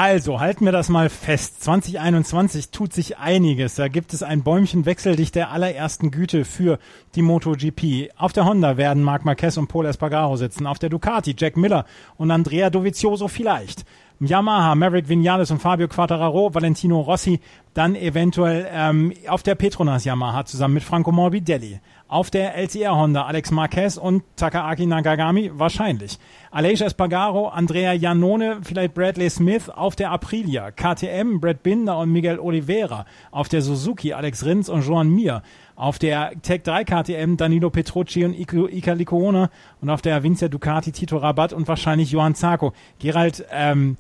[0.01, 1.65] Also, halten wir das mal fest.
[1.65, 3.75] 2021 tut sich einiges.
[3.75, 6.79] Da gibt es ein Bäumchen Wechseldicht der allerersten Güte für
[7.17, 8.13] die MotoGP.
[8.17, 10.69] Auf der Honda werden Marc Marquez und Paul Espargaro sitzen.
[10.69, 11.85] Auf der Ducati Jack Miller
[12.17, 13.85] und Andrea Dovizioso vielleicht.
[14.21, 17.39] Yamaha, Maverick Vinales und Fabio Quattararo, Valentino Rossi,
[17.73, 21.79] dann eventuell ähm, auf der Petronas Yamaha zusammen mit Franco Morbidelli.
[22.09, 26.19] Auf der LCR Honda Alex Marquez und Takaaki Nagagami wahrscheinlich.
[26.51, 30.73] Aleix Espargaro, Andrea Janone, vielleicht Bradley Smith auf der Aprilia.
[30.73, 33.07] KTM, Brad Binder und Miguel Oliveira.
[33.31, 35.43] Auf der Suzuki Alex Rins und Joan Mir.
[35.77, 39.51] Auf der Tech 3 KTM Danilo Petrucci und Ika Licona.
[39.81, 42.73] Und auf der Vincia Ducati Tito Rabat und wahrscheinlich Johann Zarco.
[42.99, 43.97] Gerald, ähm,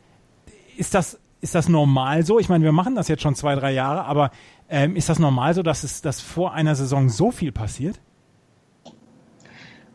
[0.78, 2.38] ist das, ist das normal so?
[2.38, 4.30] Ich meine, wir machen das jetzt schon zwei, drei Jahre, aber
[4.68, 8.00] ähm, ist das normal so, dass es dass vor einer Saison so viel passiert?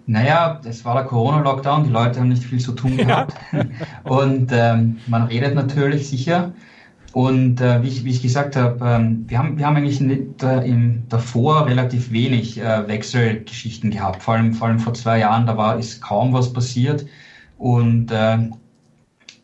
[0.06, 3.34] Naja, es war der Corona-Lockdown, die Leute haben nicht viel zu tun gehabt.
[3.52, 3.64] Ja.
[4.04, 6.52] Und ähm, man redet natürlich sicher.
[7.14, 10.42] Und äh, wie, ich, wie ich gesagt habe, ähm, wir, haben, wir haben eigentlich nicht,
[10.42, 14.24] äh, im, davor relativ wenig äh, Wechselgeschichten gehabt.
[14.24, 17.06] Vor allem, vor allem vor zwei Jahren, da war ist kaum was passiert.
[17.58, 18.50] Und äh,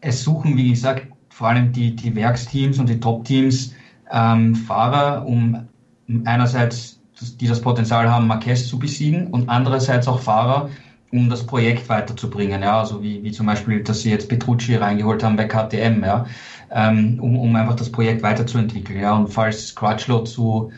[0.02, 1.08] es suchen, wie gesagt,
[1.40, 3.74] vor allem die, die Werksteams und die Top-Teams
[4.12, 5.70] ähm, Fahrer, um
[6.26, 7.00] einerseits,
[7.40, 10.70] die das Potenzial haben, Marquez zu besiegen und andererseits auch Fahrer,
[11.14, 12.62] um das Projekt weiterzubringen.
[12.62, 16.26] Ja, also wie, wie zum Beispiel, dass sie jetzt Petrucci reingeholt haben bei KTM, ja,
[16.72, 19.00] ähm, um, um einfach das Projekt weiterzuentwickeln.
[19.00, 20.74] Ja, und falls Crutchlow zu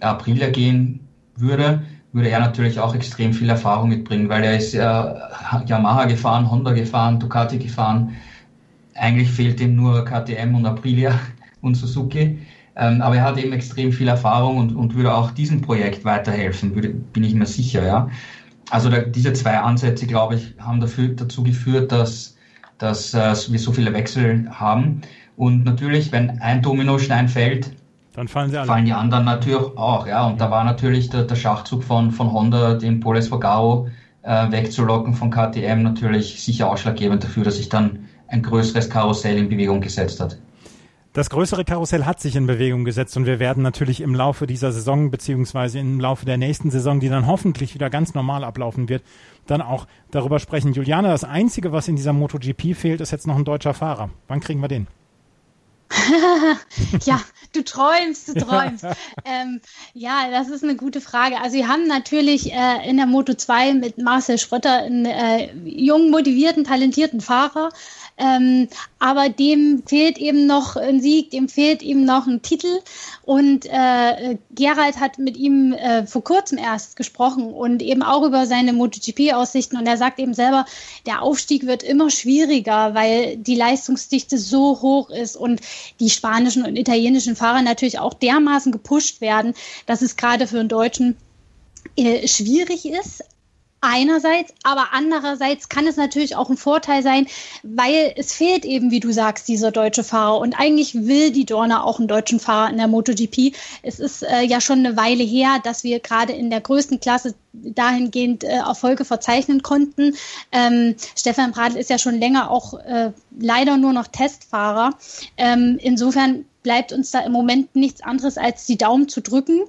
[0.00, 1.00] Aprilia gehen
[1.34, 5.28] würde, würde er natürlich auch extrem viel Erfahrung mitbringen, weil er ist ja
[5.66, 8.16] Yamaha gefahren, Honda gefahren, Ducati gefahren
[8.98, 11.18] eigentlich fehlt ihm nur KTM und Aprilia
[11.60, 12.38] und Suzuki.
[12.76, 16.74] Ähm, aber er hat eben extrem viel Erfahrung und, und würde auch diesem Projekt weiterhelfen,
[16.74, 17.86] würde, bin ich mir sicher.
[17.86, 18.10] Ja.
[18.70, 22.36] Also da, diese zwei Ansätze, glaube ich, haben dafür, dazu geführt, dass,
[22.78, 25.00] dass äh, wir so viele Wechsel haben.
[25.36, 27.72] Und natürlich, wenn ein Dominostein fällt,
[28.12, 28.66] dann fallen sie alle.
[28.66, 30.26] Fallen die anderen natürlich auch, ja.
[30.26, 30.46] Und ja.
[30.46, 33.88] da war natürlich der, der Schachzug von, von Honda, den Poles Vogaro
[34.22, 39.48] äh, wegzulocken von KTM, natürlich sicher ausschlaggebend dafür, dass sich dann ein größeres Karussell in
[39.48, 40.38] Bewegung gesetzt hat.
[41.16, 44.70] Das größere Karussell hat sich in Bewegung gesetzt und wir werden natürlich im Laufe dieser
[44.70, 49.02] Saison beziehungsweise im Laufe der nächsten Saison, die dann hoffentlich wieder ganz normal ablaufen wird,
[49.46, 50.74] dann auch darüber sprechen.
[50.74, 54.10] Juliane, das Einzige, was in dieser MotoGP fehlt, ist jetzt noch ein deutscher Fahrer.
[54.28, 54.88] Wann kriegen wir den?
[57.04, 57.20] ja,
[57.52, 58.84] du träumst, du träumst.
[58.84, 58.92] Ja.
[59.24, 59.60] Ähm,
[59.94, 61.40] ja, das ist eine gute Frage.
[61.40, 66.10] Also wir haben natürlich äh, in der Moto 2 mit Marcel Schrötter einen äh, jungen,
[66.10, 67.70] motivierten, talentierten Fahrer.
[68.18, 72.80] Ähm, aber dem fehlt eben noch ein Sieg, dem fehlt eben noch ein Titel.
[73.24, 78.46] Und äh, Gerald hat mit ihm äh, vor kurzem erst gesprochen und eben auch über
[78.46, 79.76] seine MotoGP-Aussichten.
[79.76, 80.64] Und er sagt eben selber,
[81.04, 85.60] der Aufstieg wird immer schwieriger, weil die Leistungsdichte so hoch ist und
[86.00, 90.68] die spanischen und italienischen Fahrer natürlich auch dermaßen gepusht werden, dass es gerade für einen
[90.70, 91.16] Deutschen
[91.96, 93.22] äh, schwierig ist,
[93.80, 97.26] einerseits, aber andererseits kann es natürlich auch ein Vorteil sein,
[97.62, 100.38] weil es fehlt eben, wie du sagst, dieser deutsche Fahrer.
[100.38, 103.54] Und eigentlich will die Dorna auch einen deutschen Fahrer in der MotoGP.
[103.82, 107.34] Es ist äh, ja schon eine Weile her, dass wir gerade in der größten Klasse
[107.62, 110.14] dahingehend äh, Erfolge verzeichnen konnten.
[110.52, 114.94] Ähm, Stefan Bradl ist ja schon länger auch äh, leider nur noch Testfahrer.
[115.36, 119.60] Ähm, insofern bleibt uns da im Moment nichts anderes als die Daumen zu drücken.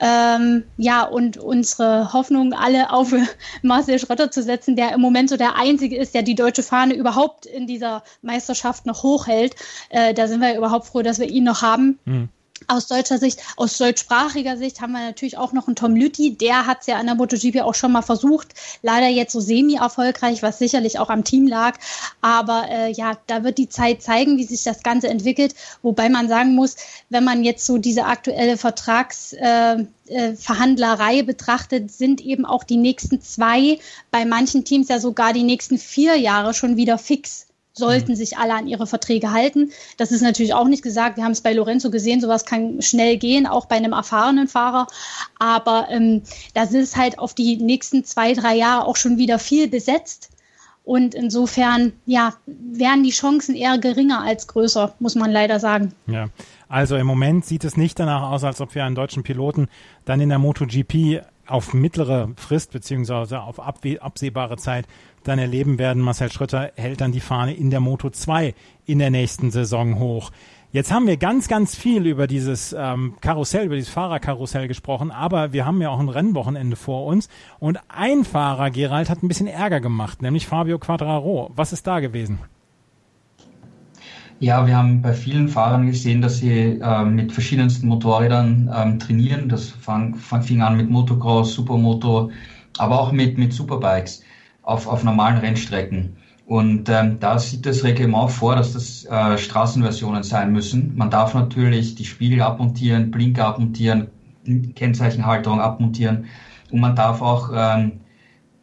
[0.00, 3.14] Ähm, ja, und unsere Hoffnung alle auf
[3.62, 6.94] Marcel Schrötter zu setzen, der im Moment so der Einzige ist, der die deutsche Fahne
[6.94, 9.54] überhaupt in dieser Meisterschaft noch hochhält.
[9.90, 12.00] Äh, da sind wir überhaupt froh, dass wir ihn noch haben.
[12.04, 12.28] Mhm
[12.68, 16.36] aus deutscher Sicht, aus deutschsprachiger Sicht haben wir natürlich auch noch einen Tom Lütti.
[16.36, 18.48] Der hat es ja an der MotoGP auch schon mal versucht.
[18.82, 21.78] Leider jetzt so semi-erfolgreich, was sicherlich auch am Team lag.
[22.20, 25.54] Aber äh, ja, da wird die Zeit zeigen, wie sich das Ganze entwickelt.
[25.82, 26.76] Wobei man sagen muss,
[27.08, 33.20] wenn man jetzt so diese aktuelle Vertragsverhandlerei äh, äh, betrachtet, sind eben auch die nächsten
[33.20, 33.78] zwei,
[34.10, 38.54] bei manchen Teams ja sogar die nächsten vier Jahre schon wieder fix sollten sich alle
[38.54, 39.70] an ihre Verträge halten.
[39.96, 41.16] Das ist natürlich auch nicht gesagt.
[41.16, 44.86] Wir haben es bei Lorenzo gesehen, sowas kann schnell gehen, auch bei einem erfahrenen Fahrer.
[45.38, 46.22] Aber ähm,
[46.54, 50.30] das ist halt auf die nächsten zwei, drei Jahre auch schon wieder viel besetzt.
[50.82, 55.92] Und insofern, ja, wären die Chancen eher geringer als größer, muss man leider sagen.
[56.06, 56.28] Ja,
[56.68, 59.68] also im Moment sieht es nicht danach aus, als ob wir einen deutschen Piloten
[60.04, 64.86] dann in der MotoGP auf mittlere Frist beziehungsweise auf absehbare Zeit
[65.24, 66.02] dann erleben werden.
[66.02, 68.54] Marcel Schröter hält dann die Fahne in der Moto 2
[68.86, 70.30] in der nächsten Saison hoch.
[70.72, 75.52] Jetzt haben wir ganz, ganz viel über dieses ähm, Karussell, über dieses Fahrerkarussell gesprochen, aber
[75.52, 77.28] wir haben ja auch ein Rennwochenende vor uns
[77.58, 81.50] und ein Fahrer, Gerald, hat ein bisschen Ärger gemacht, nämlich Fabio Quadraro.
[81.56, 82.38] Was ist da gewesen?
[84.38, 89.48] Ja, wir haben bei vielen Fahrern gesehen, dass sie äh, mit verschiedensten Motorrädern ähm, trainieren.
[89.48, 92.30] Das fang, fang, fing an mit Motocross, Supermoto,
[92.78, 94.22] aber auch mit, mit Superbikes
[94.70, 96.16] auf, auf normalen Rennstrecken.
[96.46, 100.96] Und ähm, da sieht das Reglement vor, dass das äh, Straßenversionen sein müssen.
[100.96, 104.08] Man darf natürlich die Spiegel abmontieren, Blinker abmontieren,
[104.74, 106.24] Kennzeichenhalterung abmontieren
[106.72, 108.00] und man darf auch ähm,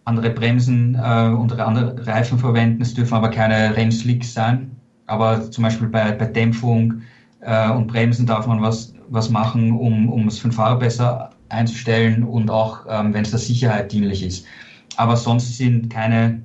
[0.04, 2.82] andere Bremsen äh, und andere Reifen verwenden.
[2.82, 4.72] Es dürfen aber keine Rennslicks sein.
[5.06, 7.02] Aber zum Beispiel bei, bei Dämpfung
[7.39, 11.30] äh, und Bremsen darf man was, was machen, um, um es für den Fahrer besser
[11.48, 14.46] einzustellen und auch, ähm, wenn es der Sicherheit dienlich ist
[14.98, 16.44] aber sonst sind keine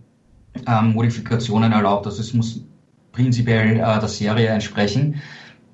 [0.66, 2.06] ähm, Modifikationen erlaubt.
[2.06, 2.64] Also es muss
[3.12, 5.16] prinzipiell äh, der Serie entsprechen.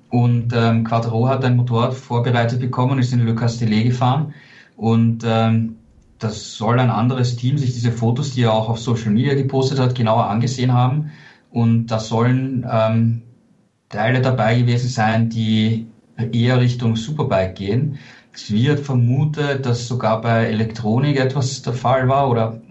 [0.09, 4.33] Und ähm, Quattro hat ein Motorrad vorbereitet bekommen und ist in Le Castellet gefahren.
[4.75, 5.75] Und ähm,
[6.17, 9.79] das soll ein anderes Team sich diese Fotos, die er auch auf Social Media gepostet
[9.79, 11.11] hat, genauer angesehen haben.
[11.51, 13.21] Und da sollen ähm,
[13.89, 15.87] Teile dabei gewesen sein, die
[16.31, 17.97] eher Richtung Superbike gehen.
[18.33, 22.61] Es wird vermutet, dass sogar bei Elektronik etwas der Fall war oder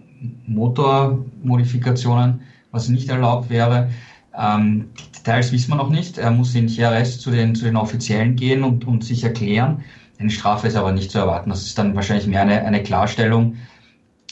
[0.48, 2.40] Motormodifikationen,
[2.72, 3.90] was nicht erlaubt wäre.
[4.36, 6.18] Ähm, Details wissen wir noch nicht.
[6.18, 9.84] Er muss in TRS zu den, zu den Offiziellen gehen und, und sich erklären.
[10.18, 11.50] Eine Strafe ist aber nicht zu erwarten.
[11.50, 13.56] Das ist dann wahrscheinlich mehr eine, eine Klarstellung.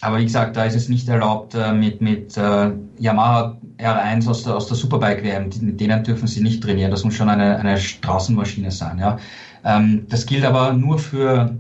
[0.01, 4.43] Aber wie gesagt, da ist es nicht erlaubt äh, mit, mit äh, Yamaha R1 aus
[4.43, 5.51] der, aus der Superbike WM.
[5.61, 6.91] Mit denen dürfen sie nicht trainieren.
[6.91, 8.99] Das muss schon eine, eine Straßenmaschine sein.
[8.99, 9.19] Ja.
[9.65, 11.57] Ähm, das gilt aber nur für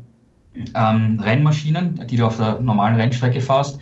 [0.75, 3.79] ähm, Rennmaschinen, die du auf der normalen Rennstrecke fährst.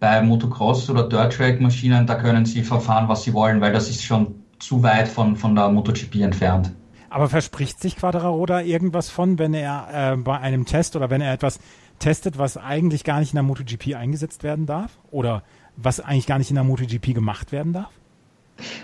[0.00, 4.36] Bei Motocross oder Dirt-Track-Maschinen, da können Sie verfahren, was Sie wollen, weil das ist schon
[4.58, 6.72] zu weit von, von der MotoGP entfernt.
[7.10, 11.20] Aber verspricht sich Quadraro da irgendwas von, wenn er äh, bei einem Test oder wenn
[11.20, 11.58] er etwas
[11.98, 14.98] testet, was eigentlich gar nicht in der MotoGP eingesetzt werden darf?
[15.10, 15.42] Oder
[15.76, 17.90] was eigentlich gar nicht in der MotoGP gemacht werden darf?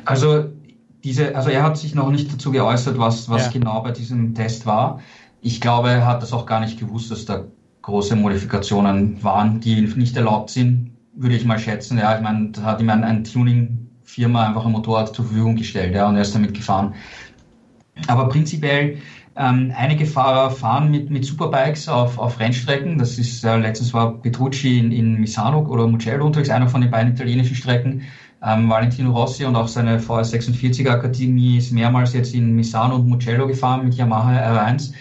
[0.04, 0.46] Also
[1.02, 3.50] diese, also er hat sich noch nicht dazu geäußert, was, was ja.
[3.52, 5.00] genau bei diesem Test war.
[5.42, 7.44] ich glaube, er hat das auch gar nicht gewusst, dass da
[7.82, 11.98] große Modifikationen waren, die nicht erlaubt sind, würde ich mal schätzen.
[11.98, 15.94] Ja, ich meine, da hat ihm ein, ein Tuning-Firma einfach ein Motorrad zur Verfügung gestellt,
[15.94, 16.94] ja, und er ist damit gefahren.
[18.08, 18.98] Aber prinzipiell,
[19.36, 22.98] ähm, einige Fahrer fahren mit, mit Superbikes auf, auf Rennstrecken.
[22.98, 26.90] Das ist, äh, letztens war Petrucci in, in Misano oder Mugello unterwegs, einer von den
[26.90, 28.02] beiden italienischen Strecken.
[28.42, 33.46] Ähm, Valentino Rossi und auch seine VS46 Akademie ist mehrmals jetzt in Misano und Mugello
[33.46, 34.92] gefahren mit Yamaha R1.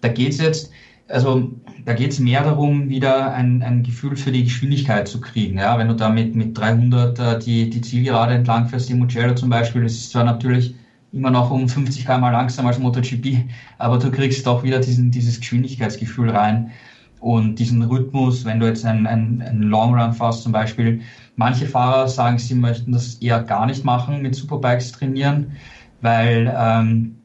[0.00, 0.72] Da geht's jetzt,
[1.08, 1.50] also
[1.86, 5.56] da geht's mehr darum, wieder ein, ein Gefühl für die Geschwindigkeit zu kriegen.
[5.58, 9.34] Ja, wenn du da mit, mit 300 äh, die, die Zielgerade entlang fährst, die Mugello
[9.34, 10.74] zum Beispiel, das ist zwar natürlich
[11.12, 13.44] immer noch um 50 km langsamer als MotoGP,
[13.78, 16.72] aber du kriegst doch wieder diesen, dieses Geschwindigkeitsgefühl rein
[17.20, 21.00] und diesen Rhythmus, wenn du jetzt einen, einen, einen Long Run fährst zum Beispiel,
[21.36, 25.52] Manche Fahrer sagen, sie möchten das eher gar nicht machen, mit Superbikes trainieren,
[26.00, 27.16] weil ähm,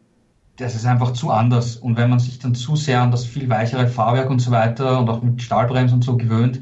[0.62, 1.76] das ist einfach zu anders.
[1.76, 4.99] Und wenn man sich dann zu sehr an das viel weichere Fahrwerk und so weiter
[4.99, 6.62] und auch mit Stahlbremsen und so gewöhnt,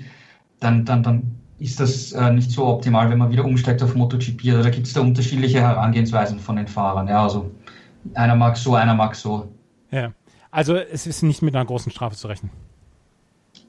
[0.59, 4.47] dann, dann, dann ist das äh, nicht so optimal, wenn man wieder umsteigt auf MotoGP.
[4.49, 7.07] Also da gibt es da unterschiedliche Herangehensweisen von den Fahrern.
[7.07, 7.51] Ja, also
[8.13, 9.49] einer mag so, einer mag so.
[9.91, 10.13] Ja,
[10.51, 12.51] also es ist nicht mit einer großen Strafe zu rechnen.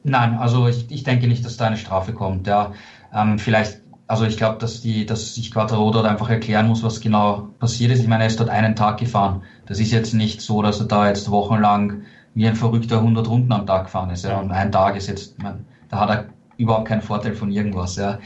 [0.03, 2.47] Nein, also ich, ich denke nicht, dass da eine Strafe kommt.
[2.47, 2.73] Ja,
[3.13, 3.81] ähm, vielleicht,
[4.11, 7.93] also ich glaube, dass die, dass sich Quattro dort einfach erklären muss, was genau passiert
[7.93, 8.01] ist.
[8.01, 9.43] Ich meine, er ist dort einen Tag gefahren.
[9.67, 12.03] Das ist jetzt nicht so, dass er da jetzt wochenlang
[12.35, 14.25] wie ein verrückter 100 Runden am Tag gefahren ist.
[14.25, 14.41] Ja.
[14.41, 16.25] Und ein Tag ist jetzt, man, da hat er
[16.57, 17.95] überhaupt keinen Vorteil von irgendwas.
[17.95, 18.19] Ja.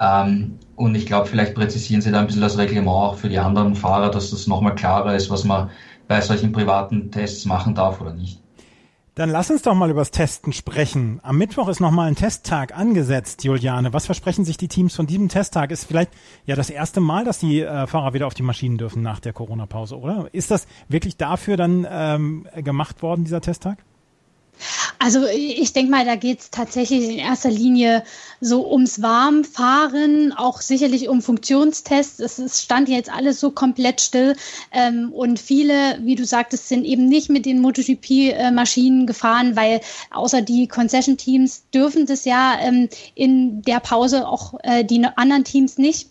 [0.00, 3.38] Ähm, und ich glaube, vielleicht präzisieren sie da ein bisschen das Reglement auch für die
[3.38, 5.68] anderen Fahrer, dass das nochmal klarer ist, was man
[6.08, 8.40] bei solchen privaten Tests machen darf oder nicht.
[9.16, 11.20] Dann lass uns doch mal übers Testen sprechen.
[11.22, 13.94] Am Mittwoch ist nochmal ein Testtag angesetzt, Juliane.
[13.94, 15.70] Was versprechen sich die Teams von diesem Testtag?
[15.70, 16.10] Ist vielleicht
[16.44, 19.32] ja das erste Mal, dass die äh, Fahrer wieder auf die Maschinen dürfen nach der
[19.32, 20.28] Corona-Pause, oder?
[20.32, 23.78] Ist das wirklich dafür dann ähm, gemacht worden, dieser Testtag?
[24.98, 28.04] Also ich denke mal, da geht es tatsächlich in erster Linie
[28.40, 32.20] so ums Warmfahren, auch sicherlich um Funktionstests.
[32.20, 34.36] Es, es stand jetzt alles so komplett still
[34.72, 39.80] ähm, und viele, wie du sagtest, sind eben nicht mit den MotoGP-Maschinen gefahren, weil
[40.10, 45.78] außer die Concession-Teams dürfen das ja ähm, in der Pause auch äh, die anderen Teams
[45.78, 46.10] nicht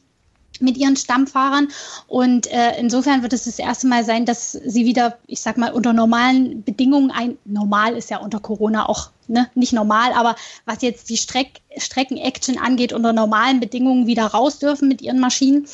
[0.61, 1.67] mit ihren Stammfahrern.
[2.07, 5.71] Und äh, insofern wird es das erste Mal sein, dass sie wieder, ich sag mal,
[5.71, 10.35] unter normalen Bedingungen ein, normal ist ja unter Corona auch ne, nicht normal, aber
[10.65, 15.67] was jetzt die Streck, Strecken-Action angeht, unter normalen Bedingungen wieder raus dürfen mit ihren Maschinen.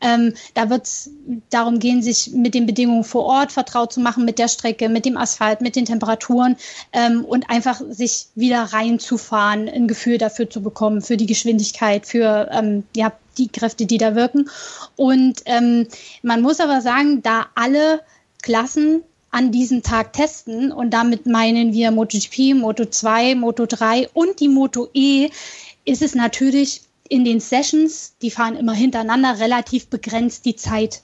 [0.00, 1.10] Ähm, da wird es
[1.50, 5.04] darum gehen, sich mit den Bedingungen vor Ort vertraut zu machen, mit der Strecke, mit
[5.04, 6.56] dem Asphalt, mit den Temperaturen
[6.92, 12.48] ähm, und einfach sich wieder reinzufahren, ein Gefühl dafür zu bekommen, für die Geschwindigkeit, für
[12.52, 14.50] ähm, ja, die Kräfte, die da wirken.
[14.96, 15.86] Und ähm,
[16.22, 18.00] man muss aber sagen, da alle
[18.42, 24.88] Klassen an diesem Tag testen und damit meinen wir MotoGP, Moto2, Moto3 und die Moto
[24.94, 25.28] E,
[25.84, 31.02] ist es natürlich in den Sessions, die fahren immer hintereinander, relativ begrenzt die Zeit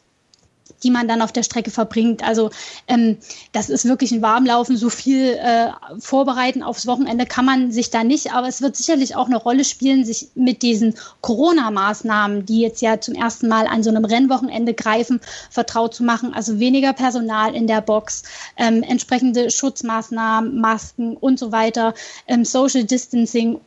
[0.84, 2.22] die man dann auf der Strecke verbringt.
[2.22, 2.50] Also
[2.86, 3.16] ähm,
[3.52, 4.76] das ist wirklich ein Warmlaufen.
[4.76, 8.32] So viel äh, vorbereiten aufs Wochenende kann man sich da nicht.
[8.32, 13.00] Aber es wird sicherlich auch eine Rolle spielen, sich mit diesen Corona-Maßnahmen, die jetzt ja
[13.00, 15.20] zum ersten Mal an so einem Rennwochenende greifen,
[15.50, 16.34] vertraut zu machen.
[16.34, 18.22] Also weniger Personal in der Box,
[18.56, 21.94] ähm, entsprechende Schutzmaßnahmen, Masken und so weiter,
[22.28, 23.60] ähm, Social Distancing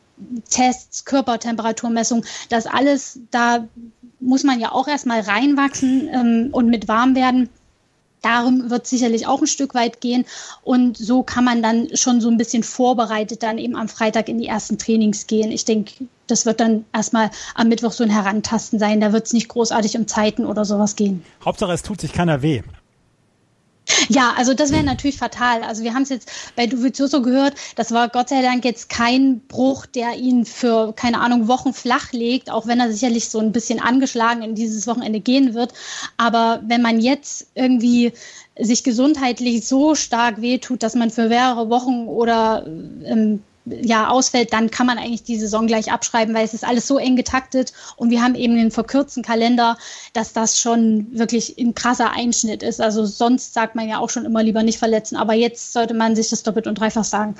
[0.50, 3.68] Tests, Körpertemperaturmessung, das alles, da
[4.20, 7.48] muss man ja auch erstmal reinwachsen ähm, und mit warm werden.
[8.22, 10.24] Darum wird sicherlich auch ein Stück weit gehen.
[10.62, 14.38] Und so kann man dann schon so ein bisschen vorbereitet dann eben am Freitag in
[14.38, 15.52] die ersten Trainings gehen.
[15.52, 15.92] Ich denke,
[16.26, 19.00] das wird dann erstmal am Mittwoch so ein Herantasten sein.
[19.00, 21.24] Da wird es nicht großartig um Zeiten oder sowas gehen.
[21.44, 22.62] Hauptsache, es tut sich keiner weh.
[24.08, 25.62] Ja, also das wäre natürlich fatal.
[25.62, 29.40] Also wir haben es jetzt bei Dovizioso gehört, das war Gott sei Dank jetzt kein
[29.40, 33.52] Bruch, der ihn für, keine Ahnung, Wochen flach legt, auch wenn er sicherlich so ein
[33.52, 35.72] bisschen angeschlagen in dieses Wochenende gehen wird.
[36.16, 38.12] Aber wenn man jetzt irgendwie
[38.58, 43.42] sich gesundheitlich so stark wehtut, dass man für mehrere Wochen oder ähm,
[43.82, 46.98] ja, ausfällt, dann kann man eigentlich die Saison gleich abschreiben, weil es ist alles so
[46.98, 49.76] eng getaktet und wir haben eben einen verkürzten Kalender,
[50.12, 52.80] dass das schon wirklich ein krasser Einschnitt ist.
[52.80, 56.16] Also sonst sagt man ja auch schon immer lieber nicht verletzen, aber jetzt sollte man
[56.16, 57.36] sich das doppelt und dreifach sagen.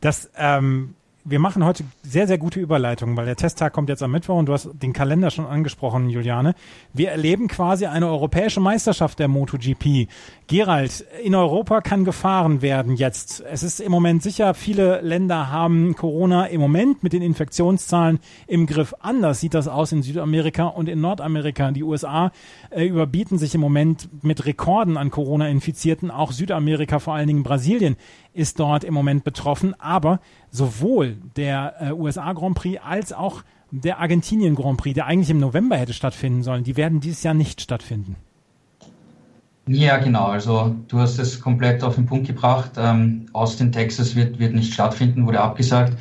[0.00, 0.94] Das ähm,
[1.26, 4.46] wir machen heute sehr, sehr gute Überleitungen, weil der Testtag kommt jetzt am Mittwoch und
[4.46, 6.54] du hast den Kalender schon angesprochen, Juliane.
[6.92, 10.08] Wir erleben quasi eine europäische Meisterschaft der MotoGP.
[10.46, 13.42] Gerald, in Europa kann gefahren werden jetzt.
[13.50, 18.66] Es ist im Moment sicher, viele Länder haben Corona im Moment mit den Infektionszahlen im
[18.66, 18.94] Griff.
[19.00, 21.70] Anders sieht das aus in Südamerika und in Nordamerika.
[21.70, 22.32] Die USA
[22.68, 26.10] äh, überbieten sich im Moment mit Rekorden an Corona-Infizierten.
[26.10, 27.96] Auch Südamerika, vor allen Dingen Brasilien,
[28.34, 29.74] ist dort im Moment betroffen.
[29.80, 30.20] Aber
[30.50, 35.38] sowohl der äh, USA Grand Prix als auch der Argentinien Grand Prix, der eigentlich im
[35.38, 38.16] November hätte stattfinden sollen, die werden dieses Jahr nicht stattfinden.
[39.66, 40.26] Ja, genau.
[40.26, 42.72] Also du hast es komplett auf den Punkt gebracht.
[42.76, 45.96] Ähm, Austin, Texas wird, wird nicht stattfinden, wurde abgesagt.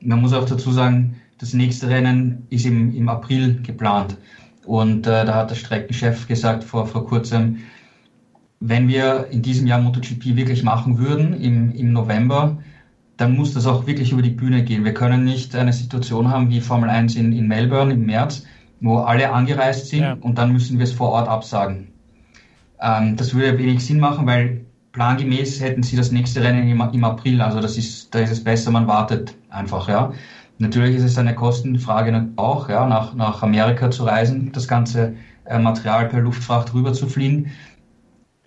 [0.00, 4.16] Man muss auch dazu sagen, das nächste Rennen ist im, im April geplant.
[4.64, 7.58] Und äh, da hat der Streckenchef gesagt vor, vor kurzem,
[8.64, 12.58] wenn wir in diesem Jahr MotoGP wirklich machen würden, im, im November,
[13.16, 14.84] dann muss das auch wirklich über die Bühne gehen.
[14.84, 18.44] Wir können nicht eine Situation haben wie Formel 1 in, in Melbourne im März,
[18.80, 20.16] wo alle angereist sind ja.
[20.20, 21.88] und dann müssen wir es vor Ort absagen.
[22.80, 27.04] Ähm, das würde wenig Sinn machen, weil plangemäß hätten sie das nächste Rennen im, im
[27.04, 27.40] April.
[27.40, 30.12] Also das ist, da ist es besser, man wartet einfach, ja.
[30.58, 35.58] Natürlich ist es eine Kostenfrage auch, ja, nach, nach Amerika zu reisen, das ganze äh,
[35.58, 37.50] Material per Luftfracht rüber zu fliegen.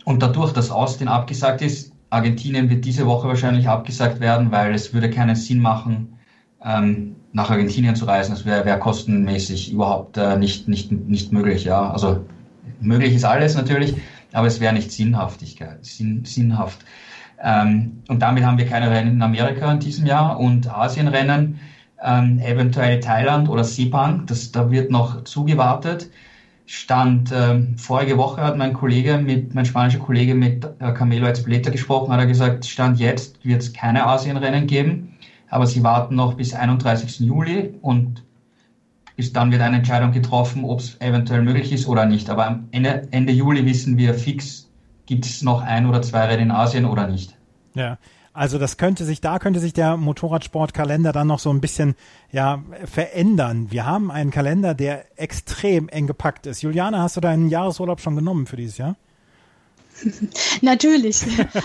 [0.05, 4.93] Und dadurch, dass Austin abgesagt ist, Argentinien wird diese Woche wahrscheinlich abgesagt werden, weil es
[4.93, 6.17] würde keinen Sinn machen,
[6.63, 8.31] ähm, nach Argentinien zu reisen.
[8.31, 11.65] Das wäre wär kostenmäßig überhaupt äh, nicht, nicht, nicht möglich.
[11.65, 11.91] Ja.
[11.91, 12.23] Also
[12.79, 13.95] möglich ist alles natürlich,
[14.31, 16.85] aber es wäre nicht Sinnhaftigkeit, sinn, sinnhaft.
[17.41, 21.59] Ähm, und damit haben wir keine Rennen in Amerika in diesem Jahr und Asienrennen,
[22.01, 26.09] ähm, eventuell Thailand oder Sepang, das, da wird noch zugewartet.
[26.67, 31.69] Stand äh, vorige Woche hat mein Kollege mit, mein spanischer Kollege mit äh, Camelo Ezpeleta
[31.69, 35.17] gesprochen, hat er gesagt, Stand jetzt wird es keine Asienrennen geben,
[35.49, 37.19] aber sie warten noch bis 31.
[37.19, 38.23] Juli und
[39.15, 42.29] bis dann wird eine Entscheidung getroffen, ob es eventuell möglich ist oder nicht.
[42.29, 44.69] Aber am Ende, Ende Juli wissen wir fix,
[45.05, 47.37] gibt es noch ein oder zwei Rennen in Asien oder nicht.
[47.75, 47.97] Ja,
[48.35, 51.95] also das könnte sich, da könnte sich der Motorradsportkalender dann noch so ein bisschen
[52.31, 53.71] ja verändern.
[53.71, 56.61] Wir haben einen Kalender, der extrem eng gepackt ist.
[56.61, 58.97] Juliane, hast du deinen Jahresurlaub schon genommen für dieses Jahr?
[60.61, 61.21] Natürlich.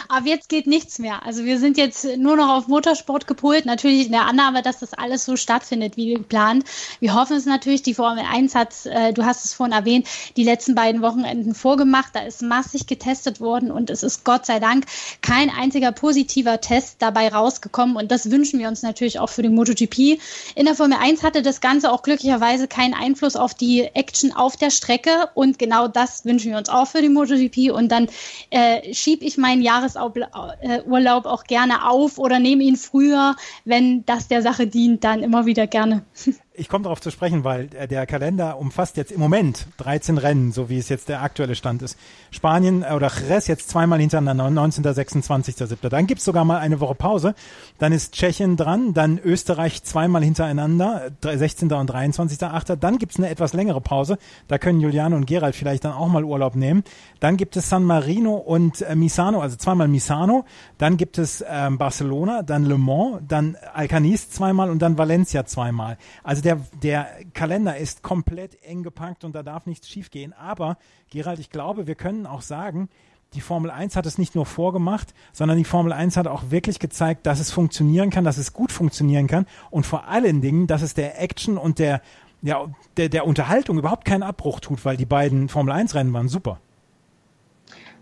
[0.08, 1.24] Aber jetzt geht nichts mehr.
[1.24, 3.66] Also wir sind jetzt nur noch auf Motorsport gepolt.
[3.66, 6.64] Natürlich in der Annahme, dass das alles so stattfindet wie geplant.
[7.00, 7.82] Wir hoffen es natürlich.
[7.82, 10.06] Die Formel 1 hat, äh, du hast es vorhin erwähnt,
[10.36, 12.14] die letzten beiden Wochenenden vorgemacht.
[12.14, 14.84] Da ist massig getestet worden und es ist Gott sei Dank
[15.22, 17.96] kein einziger positiver Test dabei rausgekommen.
[17.96, 20.20] Und das wünschen wir uns natürlich auch für die MotoGP.
[20.54, 24.56] In der Formel 1 hatte das Ganze auch glücklicherweise keinen Einfluss auf die Action auf
[24.56, 25.28] der Strecke.
[25.34, 27.72] Und genau das wünschen wir uns auch für die MotoGP.
[27.72, 28.08] Und dann
[28.50, 34.42] äh, schiebe ich meinen Jahresurlaub auch gerne auf oder nehme ihn früher, wenn das der
[34.42, 36.04] Sache dient, dann immer wieder gerne.
[36.60, 40.52] ich komme darauf zu sprechen, weil äh, der Kalender umfasst jetzt im Moment 13 Rennen,
[40.52, 41.98] so wie es jetzt der aktuelle Stand ist.
[42.30, 44.84] Spanien äh, oder Jerez jetzt zweimal hintereinander, 19.
[44.84, 45.88] 26.7.
[45.88, 47.34] Dann gibt's sogar mal eine Woche Pause.
[47.78, 51.72] Dann ist Tschechien dran, dann Österreich zweimal hintereinander, 16.
[51.72, 52.76] und 23.8.
[52.76, 54.18] Dann gibt's eine etwas längere Pause.
[54.48, 56.84] Da können Juliane und Gerald vielleicht dann auch mal Urlaub nehmen.
[57.20, 60.44] Dann gibt es San Marino und äh, Misano, also zweimal Misano.
[60.78, 65.96] Dann gibt es ähm, Barcelona, dann Le Mans, dann Alcanis zweimal und dann Valencia zweimal.
[66.22, 70.32] Also der der, der Kalender ist komplett eng gepackt und da darf nichts schiefgehen.
[70.32, 70.78] Aber,
[71.10, 72.88] Gerald, ich glaube, wir können auch sagen,
[73.34, 76.80] die Formel 1 hat es nicht nur vorgemacht, sondern die Formel 1 hat auch wirklich
[76.80, 80.82] gezeigt, dass es funktionieren kann, dass es gut funktionieren kann und vor allen Dingen, dass
[80.82, 82.02] es der Action und der,
[82.42, 82.64] ja,
[82.96, 86.58] der, der Unterhaltung überhaupt keinen Abbruch tut, weil die beiden Formel 1 Rennen waren super.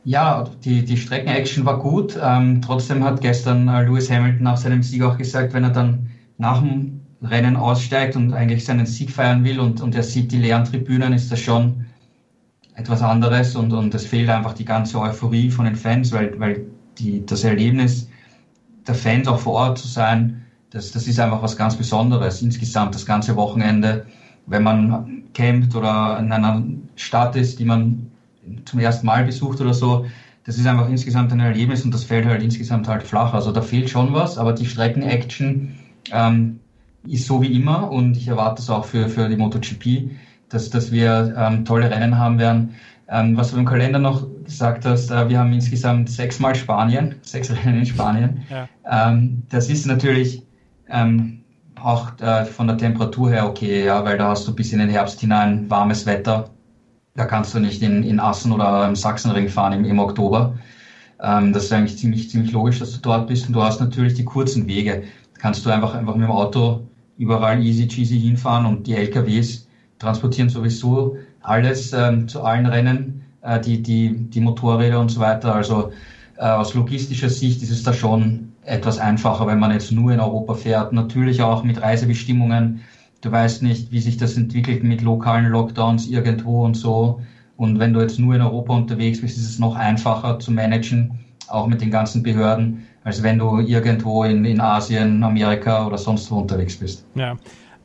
[0.04, 2.18] Ja, die, die Strecken-Action war gut.
[2.22, 6.08] Ähm, trotzdem hat gestern äh, Lewis Hamilton nach seinem Sieg auch gesagt, wenn er dann
[6.38, 10.38] nach dem Rennen aussteigt und eigentlich seinen Sieg feiern will und, und er sieht die
[10.38, 11.86] leeren Tribünen, ist das schon
[12.74, 16.66] etwas anderes und, und es fehlt einfach die ganze Euphorie von den Fans, weil, weil
[16.98, 18.08] die, das Erlebnis
[18.86, 22.42] der Fans auch vor Ort zu sein, das, das ist einfach was ganz Besonderes.
[22.42, 24.06] Insgesamt das ganze Wochenende,
[24.46, 26.62] wenn man campt oder in einer
[26.96, 28.10] Stadt ist, die man
[28.64, 30.06] zum ersten Mal besucht oder so,
[30.44, 33.34] das ist einfach insgesamt ein Erlebnis und das fällt halt insgesamt halt flach.
[33.34, 35.74] Also da fehlt schon was, aber die Strecken-Action,
[36.10, 36.60] ähm,
[37.06, 40.10] ist so wie immer und ich erwarte es auch für, für die MotoGP,
[40.48, 42.74] dass, dass wir ähm, tolle Rennen haben werden.
[43.08, 47.50] Ähm, was du im Kalender noch gesagt hast, äh, wir haben insgesamt sechsmal Spanien, sechs
[47.50, 48.42] Rennen in Spanien.
[48.50, 48.68] Ja.
[48.90, 50.42] Ähm, das ist natürlich
[50.88, 51.40] ähm,
[51.80, 54.90] auch äh, von der Temperatur her okay, ja, weil da hast du bis in den
[54.90, 56.50] Herbst hinein warmes Wetter.
[57.14, 60.58] Da kannst du nicht in, in Assen oder im Sachsenring fahren im, im Oktober.
[61.20, 64.14] Ähm, das ist eigentlich ziemlich, ziemlich logisch, dass du dort bist und du hast natürlich
[64.14, 65.04] die kurzen Wege.
[65.38, 66.87] kannst du einfach, einfach mit dem Auto
[67.18, 73.60] überall easy cheesy hinfahren und die LKWs transportieren sowieso alles ähm, zu allen Rennen, äh,
[73.60, 75.54] die, die, die Motorräder und so weiter.
[75.54, 75.92] Also
[76.36, 80.20] äh, aus logistischer Sicht ist es da schon etwas einfacher, wenn man jetzt nur in
[80.20, 80.92] Europa fährt.
[80.92, 82.80] Natürlich auch mit Reisebestimmungen.
[83.20, 87.20] Du weißt nicht, wie sich das entwickelt mit lokalen Lockdowns irgendwo und so.
[87.56, 91.18] Und wenn du jetzt nur in Europa unterwegs bist, ist es noch einfacher zu managen,
[91.48, 96.30] auch mit den ganzen Behörden, als wenn du irgendwo in, in Asien, Amerika oder sonst
[96.30, 97.04] wo unterwegs bist.
[97.14, 97.36] Ja.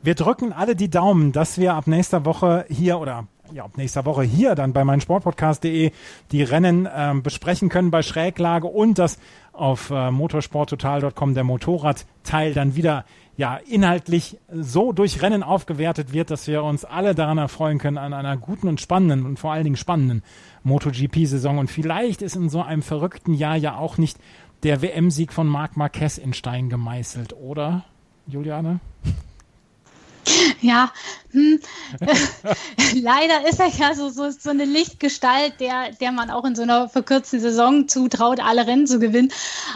[0.02, 4.04] Wir drücken alle die Daumen, dass wir ab nächster Woche hier oder ja, ab nächster
[4.04, 5.92] Woche hier dann bei meinsportpodcast.de
[6.32, 9.18] die Rennen ähm, besprechen können bei Schräglage und dass
[9.52, 13.04] auf äh, motorsporttotal.com der Motorradteil dann wieder
[13.36, 18.12] ja inhaltlich so durch Rennen aufgewertet wird, dass wir uns alle daran erfreuen können an
[18.12, 20.22] einer guten und spannenden und vor allen Dingen spannenden
[20.62, 21.58] MotoGP-Saison.
[21.58, 24.18] Und vielleicht ist in so einem verrückten Jahr ja auch nicht
[24.62, 27.84] der WM-Sieg von Marc Marquez in Stein gemeißelt, oder,
[28.26, 28.80] Juliane?
[30.60, 30.92] Ja,
[31.34, 31.58] hm.
[33.02, 36.62] leider ist er ja so, so, so eine Lichtgestalt, der, der man auch in so
[36.62, 39.32] einer verkürzten Saison zutraut, alle Rennen zu gewinnen.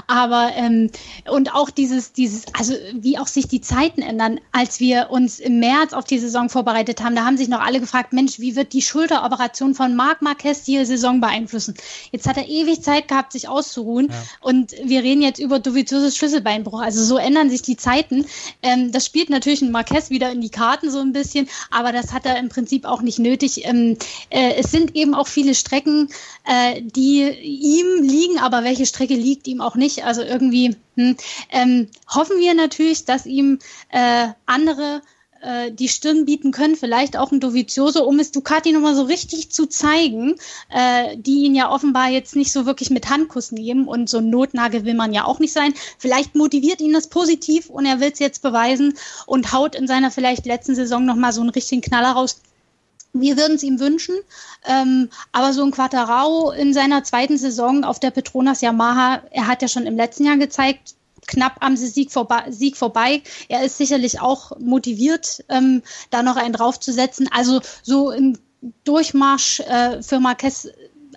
[0.06, 0.90] Aber ähm,
[1.28, 5.58] und auch dieses, dieses, also wie auch sich die Zeiten ändern, als wir uns im
[5.58, 8.72] März auf die Saison vorbereitet haben, da haben sich noch alle gefragt, Mensch, wie wird
[8.72, 11.74] die Schulteroperation von Marc Marquez die Saison beeinflussen?
[12.12, 14.08] Jetzt hat er ewig Zeit gehabt, sich auszuruhen.
[14.10, 14.14] Ja.
[14.42, 16.80] Und wir reden jetzt über Doviziosos Schlüsselbeinbruch.
[16.80, 18.26] Also so ändern sich die Zeiten.
[18.62, 22.12] Ähm, das spielt natürlich ein Marquez wieder in die Karten so ein bisschen, aber das
[22.12, 23.64] hat er im Prinzip auch nicht nötig.
[23.64, 23.96] Ähm,
[24.30, 26.08] äh, es sind eben auch viele Strecken,
[26.44, 30.04] äh, die ihm liegen, aber welche Strecke liegt ihm auch nicht?
[30.04, 31.16] Also irgendwie hm,
[31.50, 33.58] ähm, hoffen wir natürlich, dass ihm
[33.90, 35.02] äh, andere
[35.40, 39.50] äh, die Stirn bieten können, vielleicht auch ein Dovizioso, um es Ducati nochmal so richtig
[39.50, 40.36] zu zeigen,
[40.70, 44.30] äh, die ihn ja offenbar jetzt nicht so wirklich mit Handkuss nehmen und so ein
[44.30, 45.74] Notnagel will man ja auch nicht sein.
[45.98, 48.94] Vielleicht motiviert ihn das positiv und er will es jetzt beweisen
[49.26, 52.40] und haut in seiner vielleicht letzten Saison nochmal so einen richtigen Knaller raus.
[53.12, 54.16] Wir würden es ihm wünschen,
[54.66, 59.62] ähm, aber so ein Quattarao in seiner zweiten Saison auf der Petronas Yamaha, er hat
[59.62, 60.94] ja schon im letzten Jahr gezeigt,
[61.28, 62.50] knapp am Sieg vorbei.
[62.50, 63.22] Sieg vorbei.
[63.48, 67.28] Er ist sicherlich auch motiviert, ähm, da noch einen draufzusetzen.
[67.30, 68.36] Also so im
[68.82, 70.68] Durchmarsch äh, für Marquez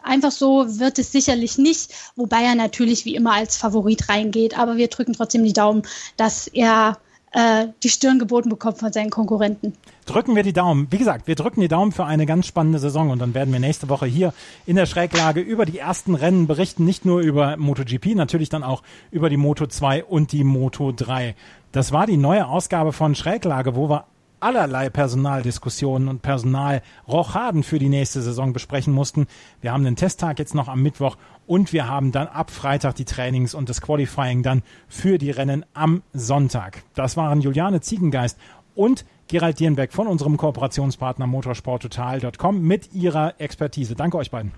[0.03, 4.57] einfach so wird es sicherlich nicht, wobei er natürlich wie immer als Favorit reingeht.
[4.57, 5.84] Aber wir drücken trotzdem die Daumen,
[6.18, 6.99] dass er
[7.32, 9.73] äh, die Stirn geboten bekommt von seinen Konkurrenten.
[10.05, 10.88] Drücken wir die Daumen.
[10.89, 13.59] Wie gesagt, wir drücken die Daumen für eine ganz spannende Saison und dann werden wir
[13.59, 14.34] nächste Woche hier
[14.65, 18.84] in der Schräglage über die ersten Rennen berichten, nicht nur über MotoGP, natürlich dann auch
[19.11, 21.36] über die Moto 2 und die Moto 3.
[21.71, 24.05] Das war die neue Ausgabe von Schräglage, wo wir
[24.41, 29.27] allerlei Personaldiskussionen und Personalrochaden für die nächste Saison besprechen mussten.
[29.61, 31.17] Wir haben den Testtag jetzt noch am Mittwoch
[31.47, 35.65] und wir haben dann ab Freitag die Trainings und das Qualifying dann für die Rennen
[35.73, 36.83] am Sonntag.
[36.95, 38.37] Das waren Juliane Ziegengeist
[38.75, 43.95] und Gerald Dierenbeck von unserem Kooperationspartner motorsporttotal.com mit ihrer Expertise.
[43.95, 44.51] Danke euch beiden.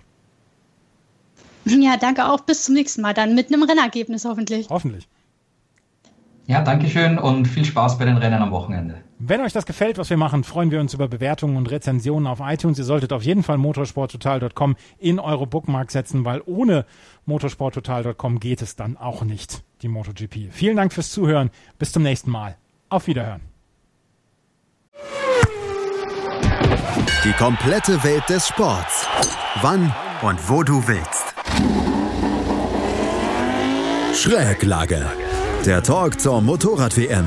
[1.66, 2.42] Ja, danke auch.
[2.42, 4.70] Bis zum nächsten Mal dann mit einem Rennergebnis hoffentlich.
[4.70, 5.08] Hoffentlich.
[6.46, 8.96] Ja, danke schön und viel Spaß bei den Rennen am Wochenende.
[9.20, 12.42] Wenn euch das gefällt, was wir machen, freuen wir uns über Bewertungen und Rezensionen auf
[12.42, 12.78] iTunes.
[12.78, 16.86] Ihr solltet auf jeden Fall motorsporttotal.com in eure Bookmark setzen, weil ohne
[17.26, 20.52] motorsporttotal.com geht es dann auch nicht, die MotoGP.
[20.52, 21.52] Vielen Dank fürs Zuhören.
[21.80, 22.58] Bis zum nächsten Mal.
[22.90, 23.42] Auf Wiederhören.
[27.24, 29.08] Die komplette Welt des Sports.
[29.62, 31.34] Wann und wo du willst.
[34.14, 35.23] Schräglage.
[35.66, 37.24] Der Talk zur Motorrad-WM.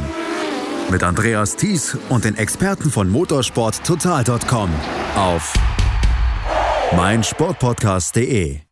[0.90, 4.68] Mit Andreas Thies und den Experten von motorsporttotal.com
[5.16, 5.54] auf
[6.94, 8.65] meinsportpodcast.de.